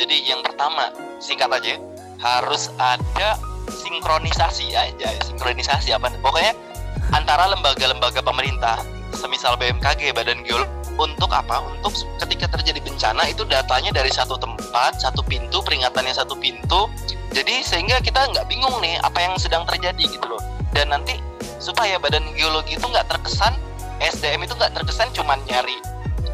jadi 0.00 0.16
yang 0.32 0.40
pertama 0.40 0.88
singkat 1.20 1.52
aja 1.52 1.76
harus 2.24 2.72
ada 2.80 3.36
sinkronisasi 3.68 4.72
aja 4.72 5.08
sinkronisasi 5.28 5.92
apa 5.92 6.08
pokoknya 6.24 6.56
antara 7.12 7.52
lembaga-lembaga 7.52 8.24
pemerintah 8.24 8.80
semisal 9.12 9.60
BMKG 9.60 10.16
Badan 10.16 10.40
Geologi 10.40 10.79
untuk 11.00 11.32
apa? 11.32 11.64
Untuk 11.64 11.96
ketika 12.20 12.52
terjadi 12.58 12.84
bencana 12.84 13.24
itu 13.32 13.48
datanya 13.48 13.88
dari 13.96 14.12
satu 14.12 14.36
tempat 14.36 15.00
satu 15.00 15.24
pintu 15.24 15.64
peringatannya 15.64 16.12
satu 16.12 16.36
pintu. 16.36 16.92
Jadi 17.32 17.64
sehingga 17.64 18.02
kita 18.04 18.28
nggak 18.28 18.44
bingung 18.50 18.76
nih 18.84 19.00
apa 19.00 19.16
yang 19.24 19.34
sedang 19.40 19.64
terjadi 19.64 20.04
gitu 20.04 20.26
loh. 20.28 20.42
Dan 20.76 20.92
nanti 20.92 21.16
supaya 21.56 21.96
Badan 21.96 22.36
Geologi 22.36 22.76
itu 22.76 22.84
nggak 22.84 23.08
terkesan 23.08 23.56
SDM 24.00 24.44
itu 24.44 24.52
nggak 24.56 24.76
terkesan 24.76 25.08
cuman 25.16 25.40
nyari 25.48 25.76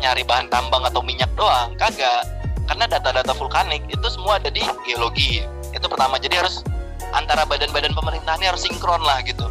nyari 0.02 0.22
bahan 0.26 0.50
tambang 0.50 0.82
atau 0.82 1.00
minyak 1.00 1.30
doang. 1.38 1.70
Kagak. 1.78 2.26
Karena 2.66 2.90
data-data 2.90 3.30
vulkanik 3.38 3.86
itu 3.86 4.06
semua 4.10 4.42
ada 4.42 4.50
di 4.50 4.58
geologi. 4.82 5.46
Itu 5.70 5.86
pertama. 5.86 6.18
Jadi 6.18 6.34
harus 6.34 6.66
antara 7.14 7.46
badan-badan 7.46 7.94
pemerintah 7.94 8.34
ini 8.42 8.50
harus 8.50 8.66
sinkron 8.66 8.98
lah 9.06 9.22
gitu. 9.22 9.46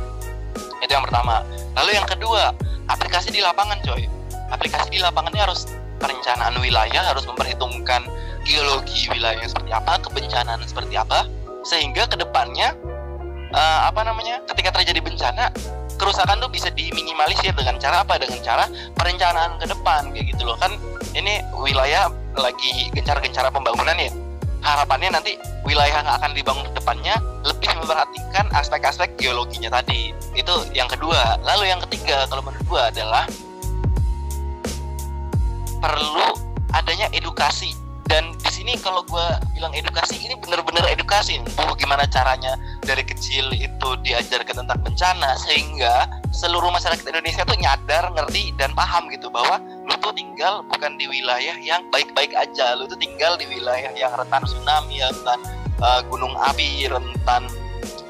Itu 0.83 0.91
yang 0.91 1.07
pertama. 1.07 1.47
Lalu 1.79 1.95
yang 1.95 2.03
kedua 2.03 2.51
aplikasi 2.91 3.31
di 3.31 3.39
lapangan 3.39 3.79
coy 3.81 4.14
aplikasi 4.51 4.89
di 4.93 4.99
lapangan 5.01 5.31
ini 5.33 5.41
harus 5.41 5.69
perencanaan 5.97 6.59
wilayah 6.59 7.03
harus 7.07 7.23
memperhitungkan 7.25 8.05
geologi 8.45 9.09
wilayahnya 9.09 9.49
seperti 9.49 9.71
apa 9.73 9.97
kebencanaan 10.05 10.61
seperti 10.65 10.95
apa 10.99 11.25
sehingga 11.65 12.05
ke 12.05 12.19
depannya 12.19 12.77
eh, 13.53 13.79
apa 13.87 14.05
namanya 14.05 14.43
ketika 14.51 14.81
terjadi 14.81 15.01
bencana 15.01 15.49
kerusakan 15.95 16.43
tuh 16.43 16.51
bisa 16.51 16.69
diminimalisir 16.75 17.55
dengan 17.55 17.79
cara 17.79 18.03
apa? 18.03 18.19
Dengan 18.19 18.39
cara 18.43 18.65
perencanaan 18.95 19.57
ke 19.59 19.65
depan 19.71 20.11
kayak 20.11 20.25
gitu 20.35 20.43
loh. 20.47 20.57
Kan 20.59 20.75
ini 21.15 21.41
wilayah 21.55 22.11
lagi 22.35 22.91
gencar-gencar 22.91 23.47
pembangunan 23.49 23.95
ya. 23.95 24.11
Harapannya 24.65 25.13
nanti 25.13 25.37
wilayah 25.61 26.01
yang 26.01 26.09
akan 26.09 26.31
dibangun 26.33 26.65
ke 26.73 26.73
depannya 26.81 27.15
lebih 27.45 27.69
memperhatikan 27.77 28.45
aspek-aspek 28.53 29.13
geologinya 29.15 29.69
tadi. 29.71 30.11
Itu 30.33 30.65
yang 30.73 30.89
kedua. 30.89 31.37
Lalu 31.45 31.69
yang 31.71 31.79
ketiga 31.87 32.25
kalau 32.27 32.43
menurut 32.43 32.65
gua 32.67 32.81
adalah 32.89 33.23
perlu 35.85 36.33
adanya 36.73 37.05
edukasi. 37.13 37.77
Dan 38.05 38.37
di 38.37 38.49
sini 38.53 38.77
kalau 38.77 39.01
gua 39.09 39.41
bilang 39.57 39.73
edukasi 39.73 40.21
ini 40.21 40.37
benar-benar 40.37 40.85
edukasi. 40.93 41.41
Bu 41.57 41.73
gimana 41.73 42.05
caranya 42.05 42.53
dari 42.85 43.01
kecil 43.01 43.49
itu 43.49 43.89
diajarkan 44.05 44.61
tentang 44.61 44.77
bencana 44.85 45.33
sehingga 45.41 46.05
seluruh 46.29 46.69
masyarakat 46.69 47.01
Indonesia 47.01 47.41
tuh 47.41 47.57
nyadar 47.57 48.13
ngerti 48.13 48.53
dan 48.61 48.77
paham 48.77 49.09
gitu 49.09 49.33
bahwa 49.33 49.57
lu 49.89 49.97
tuh 50.05 50.13
tinggal 50.13 50.61
bukan 50.69 51.01
di 51.01 51.09
wilayah 51.09 51.57
yang 51.57 51.81
baik-baik 51.89 52.29
aja. 52.37 52.77
Lu 52.77 52.85
tuh 52.85 52.97
tinggal 53.01 53.41
di 53.41 53.49
wilayah 53.49 53.89
yang 53.97 54.13
rentan 54.13 54.45
tsunami 54.45 55.01
rentan 55.01 55.41
uh, 55.81 56.05
gunung 56.05 56.37
api 56.37 56.85
rentan 56.85 57.49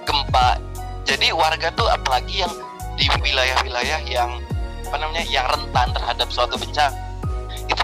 gempa. 0.04 0.60
Jadi 1.08 1.32
warga 1.32 1.72
tuh 1.72 1.88
apalagi 1.88 2.44
yang 2.44 2.52
di 3.00 3.08
wilayah-wilayah 3.08 4.04
yang 4.12 4.44
apa 4.92 4.96
namanya 5.00 5.24
yang 5.32 5.48
rentan 5.48 5.88
terhadap 5.96 6.28
suatu 6.28 6.60
bencana 6.60 7.05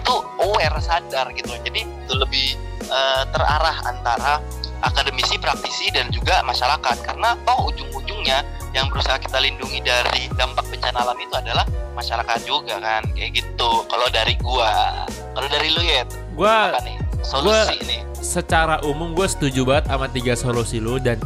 tuh 0.02 0.20
aware 0.42 0.78
sadar 0.82 1.30
gitu 1.34 1.54
jadi 1.62 1.86
itu 1.86 2.14
lebih 2.14 2.58
eh, 2.86 3.22
terarah 3.32 3.76
antara 3.86 4.42
akademisi 4.82 5.38
praktisi 5.38 5.88
dan 5.94 6.10
juga 6.10 6.42
masyarakat. 6.42 7.06
Karena 7.06 7.38
toh 7.46 7.70
ujung-ujungnya 7.70 8.42
yang 8.74 8.90
berusaha 8.90 9.16
kita 9.22 9.38
lindungi 9.38 9.78
dari 9.80 10.26
dampak 10.34 10.66
bencana 10.68 11.06
alam 11.06 11.18
itu 11.22 11.34
adalah 11.38 11.64
masyarakat 11.94 12.38
juga 12.44 12.82
kan. 12.82 13.02
Kayak 13.14 13.42
gitu. 13.42 13.70
Kalau 13.86 14.06
dari 14.10 14.34
gua 14.42 15.06
kalau 15.32 15.48
dari 15.48 15.68
lu 15.72 15.82
ya 15.86 16.02
Gua 16.34 16.74
apa 16.74 16.82
nih 16.84 16.96
solusi 17.22 17.78
nih 17.86 18.00
secara 18.22 18.80
umum 18.86 19.14
gue 19.14 19.26
setuju 19.26 19.66
banget 19.66 19.84
sama 19.90 20.06
tiga 20.10 20.34
solusi 20.38 20.78
lu 20.78 20.98
dan 20.98 21.18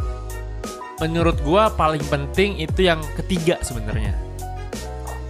menurut 0.99 1.37
gua 1.45 1.69
paling 1.73 2.03
penting 2.09 2.57
itu 2.57 2.89
yang 2.89 3.01
ketiga 3.17 3.61
sebenarnya 3.61 4.17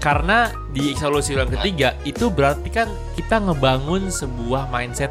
karena 0.06 0.54
di 0.70 0.94
solusi 0.94 1.34
yang 1.34 1.50
ketiga 1.50 1.98
itu 2.06 2.30
berarti 2.30 2.70
kan 2.70 2.86
kita 3.18 3.42
ngebangun 3.42 4.06
sebuah 4.06 4.70
mindset 4.70 5.10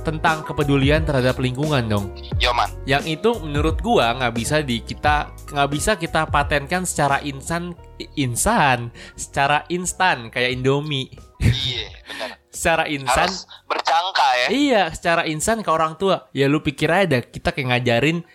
tentang 0.00 0.40
kepedulian 0.48 1.04
terhadap 1.04 1.36
lingkungan 1.36 1.84
dong. 1.84 2.16
Yoman 2.40 2.72
yang 2.88 3.04
itu 3.04 3.36
menurut 3.44 3.76
gua 3.84 4.16
nggak 4.16 4.32
bisa 4.32 4.64
di 4.64 4.80
kita 4.80 5.28
nggak 5.52 5.68
bisa 5.68 6.00
kita 6.00 6.24
patenkan 6.24 6.88
secara 6.88 7.20
insan 7.20 7.76
insan 8.16 8.88
secara 9.12 9.68
instan 9.68 10.32
kayak 10.32 10.56
Indomie. 10.56 11.12
Iya 11.44 11.92
benar. 12.08 12.30
Secara 12.58 12.90
insan. 12.90 13.30
Harus 13.30 13.46
berjangka 13.70 14.28
ya. 14.34 14.46
Iya, 14.50 14.82
secara 14.90 15.22
insan 15.30 15.62
ke 15.62 15.70
orang 15.70 15.94
tua. 15.94 16.26
Ya 16.34 16.50
lu 16.50 16.58
pikir 16.58 16.90
aja 16.90 17.22
kita 17.22 17.54
kayak 17.54 17.70
ngajarin 17.70 18.26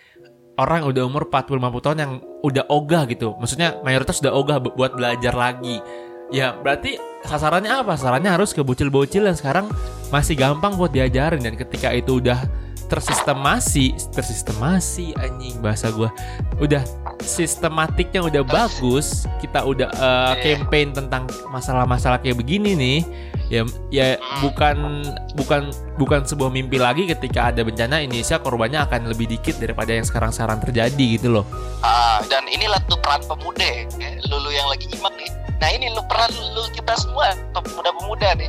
orang 0.54 0.86
udah 0.86 1.02
umur 1.06 1.26
40 1.26 1.58
50 1.58 1.84
tahun 1.84 1.98
yang 1.98 2.12
udah 2.42 2.64
ogah 2.70 3.02
gitu. 3.10 3.34
Maksudnya 3.36 3.78
mayoritas 3.82 4.22
udah 4.22 4.32
ogah 4.32 4.58
bu- 4.62 4.74
buat 4.74 4.94
belajar 4.94 5.34
lagi. 5.34 5.82
Ya, 6.30 6.54
berarti 6.56 6.96
sasarannya 7.22 7.70
apa? 7.84 7.98
Sasarannya 7.98 8.30
harus 8.32 8.54
ke 8.54 8.62
bocil-bocil 8.62 9.26
yang 9.26 9.36
sekarang 9.36 9.66
masih 10.08 10.38
gampang 10.38 10.78
buat 10.78 10.90
diajarin 10.90 11.42
dan 11.42 11.54
ketika 11.54 11.90
itu 11.90 12.22
udah 12.22 12.38
tersistemasi, 12.84 13.96
tersistemasi 14.12 15.16
anjing 15.18 15.58
bahasa 15.58 15.90
gua. 15.90 16.12
Udah 16.60 16.84
sistematiknya 17.18 18.22
udah 18.22 18.44
bagus, 18.44 19.26
kita 19.40 19.64
udah 19.64 19.88
Iya. 19.90 20.54
campaign 20.60 20.94
tentang 20.94 21.24
masalah-masalah 21.50 22.20
kayak 22.20 22.38
begini 22.38 22.76
nih. 22.76 22.98
Ya 23.46 23.60
ya 23.90 24.06
bukan 24.40 25.04
bukan 25.34 25.68
bukan 25.94 26.24
sebuah 26.24 26.48
mimpi 26.48 26.80
lagi 26.80 27.04
ketika 27.04 27.52
ada 27.52 27.60
bencana 27.60 28.00
Indonesia 28.00 28.36
korbannya 28.36 28.80
akan 28.82 29.06
lebih 29.06 29.28
dikit 29.28 29.56
daripada 29.56 29.92
yang 29.92 30.02
sekarang-sekarang 30.02 30.58
terjadi 30.60 31.06
gitu 31.14 31.28
loh. 31.30 31.44
Ah, 31.80 32.24
dan 32.24 32.44
inilah 32.46 32.80
tuh 32.84 32.96
peran 32.96 33.20
pemuda 33.22 33.60
ya. 33.62 33.84
Lulu 34.24 34.48
yang 34.48 34.64
lagi 34.66 34.88
nyimak 34.88 35.12
nih. 35.14 35.28
Nah 35.54 35.68
ini 35.70 35.86
lu 35.88 36.00
peran 36.04 36.28
lu 36.50 36.64
kita 36.72 36.96
semua 36.96 37.36
pemuda-pemuda 37.52 38.28
nih. 38.34 38.48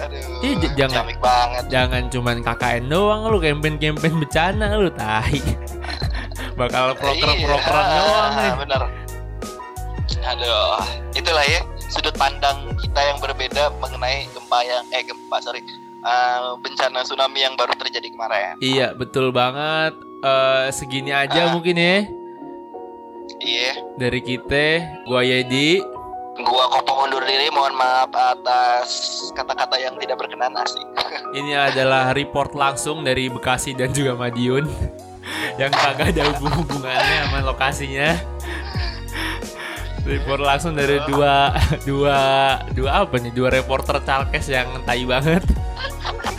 Aduh, 0.00 0.40
Ih, 0.40 0.54
j- 0.56 0.72
jangan- 0.78 1.04
banget. 1.20 1.62
Jangan 1.68 2.02
cuman 2.08 2.36
KKN 2.40 2.84
doang 2.88 3.28
lu 3.28 3.36
campaign-campaign 3.36 4.14
bencana 4.16 4.66
lu 4.74 4.88
tai. 4.90 5.36
Bakal 6.58 6.94
proker-prokeran 6.94 7.84
Iya, 7.84 7.98
doang 7.98 8.30
nih. 8.32 8.52
Bener. 8.64 8.82
Aduh, 10.20 10.80
itulah 11.12 11.44
ya 11.44 11.60
sudut 11.90 12.14
pandang 12.14 12.70
kita 12.76 13.00
yang 13.02 13.18
berbeda 13.18 13.74
mengenai 13.76 14.24
gempa 14.30 14.58
yang 14.62 14.84
eh 14.90 15.02
gempa 15.02 15.38
sorry 15.38 15.60
Eh, 16.00 16.38
bencana 16.56 17.04
tsunami 17.04 17.44
yang 17.44 17.60
baru 17.60 17.76
terjadi 17.76 18.08
kemarin. 18.08 18.56
Iya, 18.56 18.96
betul 18.96 19.36
banget. 19.36 19.92
Eh 20.24 20.72
segini 20.72 21.12
aja 21.12 21.44
Ah. 21.44 21.52
mungkin 21.52 21.76
ya 21.76 22.08
Iya, 23.36 23.72
dari 23.96 24.20
kita. 24.20 24.80
Gua 25.04 25.20
Yedi. 25.20 25.84
gua 26.40 26.72
kopong 26.72 27.04
undur 27.04 27.20
diri. 27.20 27.52
Mohon 27.52 27.76
maaf 27.76 28.08
atas 28.08 28.88
kata-kata 29.36 29.76
yang 29.76 30.00
tidak 30.00 30.16
berkenan 30.16 30.56
asik. 30.56 30.88
Ini 31.36 31.68
adalah 31.68 32.16
report 32.16 32.56
langsung 32.56 33.04
dari 33.04 33.28
Bekasi 33.28 33.76
dan 33.76 33.92
juga 33.92 34.16
Madiun 34.16 34.64
yang 35.60 35.68
kagak 35.68 36.16
ada 36.16 36.32
hubung-hubungannya 36.32 37.28
sama 37.28 37.38
lokasinya. 37.44 38.39
Report 40.00 40.40
langsung 40.40 40.72
dari 40.72 40.96
dua 41.04 41.52
dua 41.88 42.18
dua 42.72 42.90
apa 43.04 43.14
nih? 43.16 43.30
Dua 43.30 43.48
reporter 43.48 44.00
Calkes 44.00 44.48
yang 44.48 44.80
tai 44.82 45.04
banget. 45.04 45.44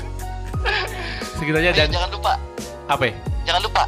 Segitu 1.38 1.58
aja 1.58 1.69
Eh, 1.69 1.76
dan 1.76 1.89
jangan 1.89 2.10
lupa, 2.12 2.34
apa 2.86 3.04
ya? 3.06 3.13
jangan 3.43 3.62
lupa. 3.65 3.84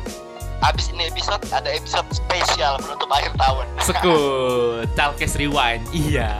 Abis 0.63 0.95
ini 0.95 1.05
episode 1.05 1.43
ada 1.51 1.69
episode 1.69 2.07
spesial 2.09 2.79
menutup 2.79 3.09
akhir 3.11 3.33
tahun. 3.35 3.65
Sekut 3.87 4.87
Calkes 4.95 5.35
Rewind. 5.35 5.83
Iya. 5.91 6.31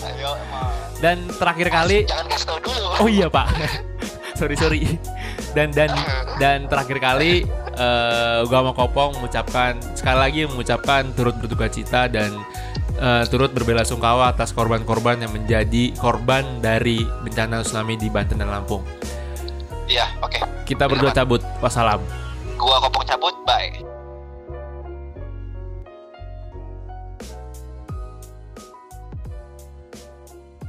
Ayo, 0.00 0.34
emang. 0.34 0.72
Dan 0.98 1.16
terakhir 1.30 1.68
kali 1.70 2.02
Jangan 2.10 2.26
kasih 2.26 2.46
tau 2.48 2.58
dulu. 2.58 2.86
Oh 2.98 3.06
iya 3.06 3.30
pak, 3.30 3.46
sorry 4.34 4.58
sorry. 4.58 4.98
Dan 5.54 5.70
dan 5.70 5.94
dan 6.38 6.66
terakhir 6.66 6.98
kali 6.98 7.46
eh 7.78 8.40
gua 8.50 8.58
sama 8.66 8.72
Kopong 8.74 9.22
mengucapkan 9.22 9.78
sekali 9.94 10.18
lagi 10.18 10.40
mengucapkan 10.50 11.14
turut 11.14 11.38
berduka 11.38 11.70
cita 11.70 12.10
dan 12.10 12.34
eh, 12.98 13.22
turut 13.30 13.54
berbela-sungkawa 13.54 14.34
atas 14.34 14.50
korban-korban 14.50 15.22
yang 15.22 15.30
menjadi 15.30 15.94
korban 15.96 16.44
dari 16.58 17.06
bencana 17.22 17.62
tsunami 17.62 17.94
di 17.94 18.10
Banten 18.10 18.42
dan 18.42 18.50
Lampung. 18.50 18.82
Iya, 19.88 20.04
oke. 20.20 20.66
Kita 20.68 20.84
berdua 20.84 21.16
cabut. 21.16 21.40
Wassalam. 21.64 22.02
Gua 22.60 22.76
kopong 22.84 23.06
cabut, 23.08 23.32
bye. 23.48 23.97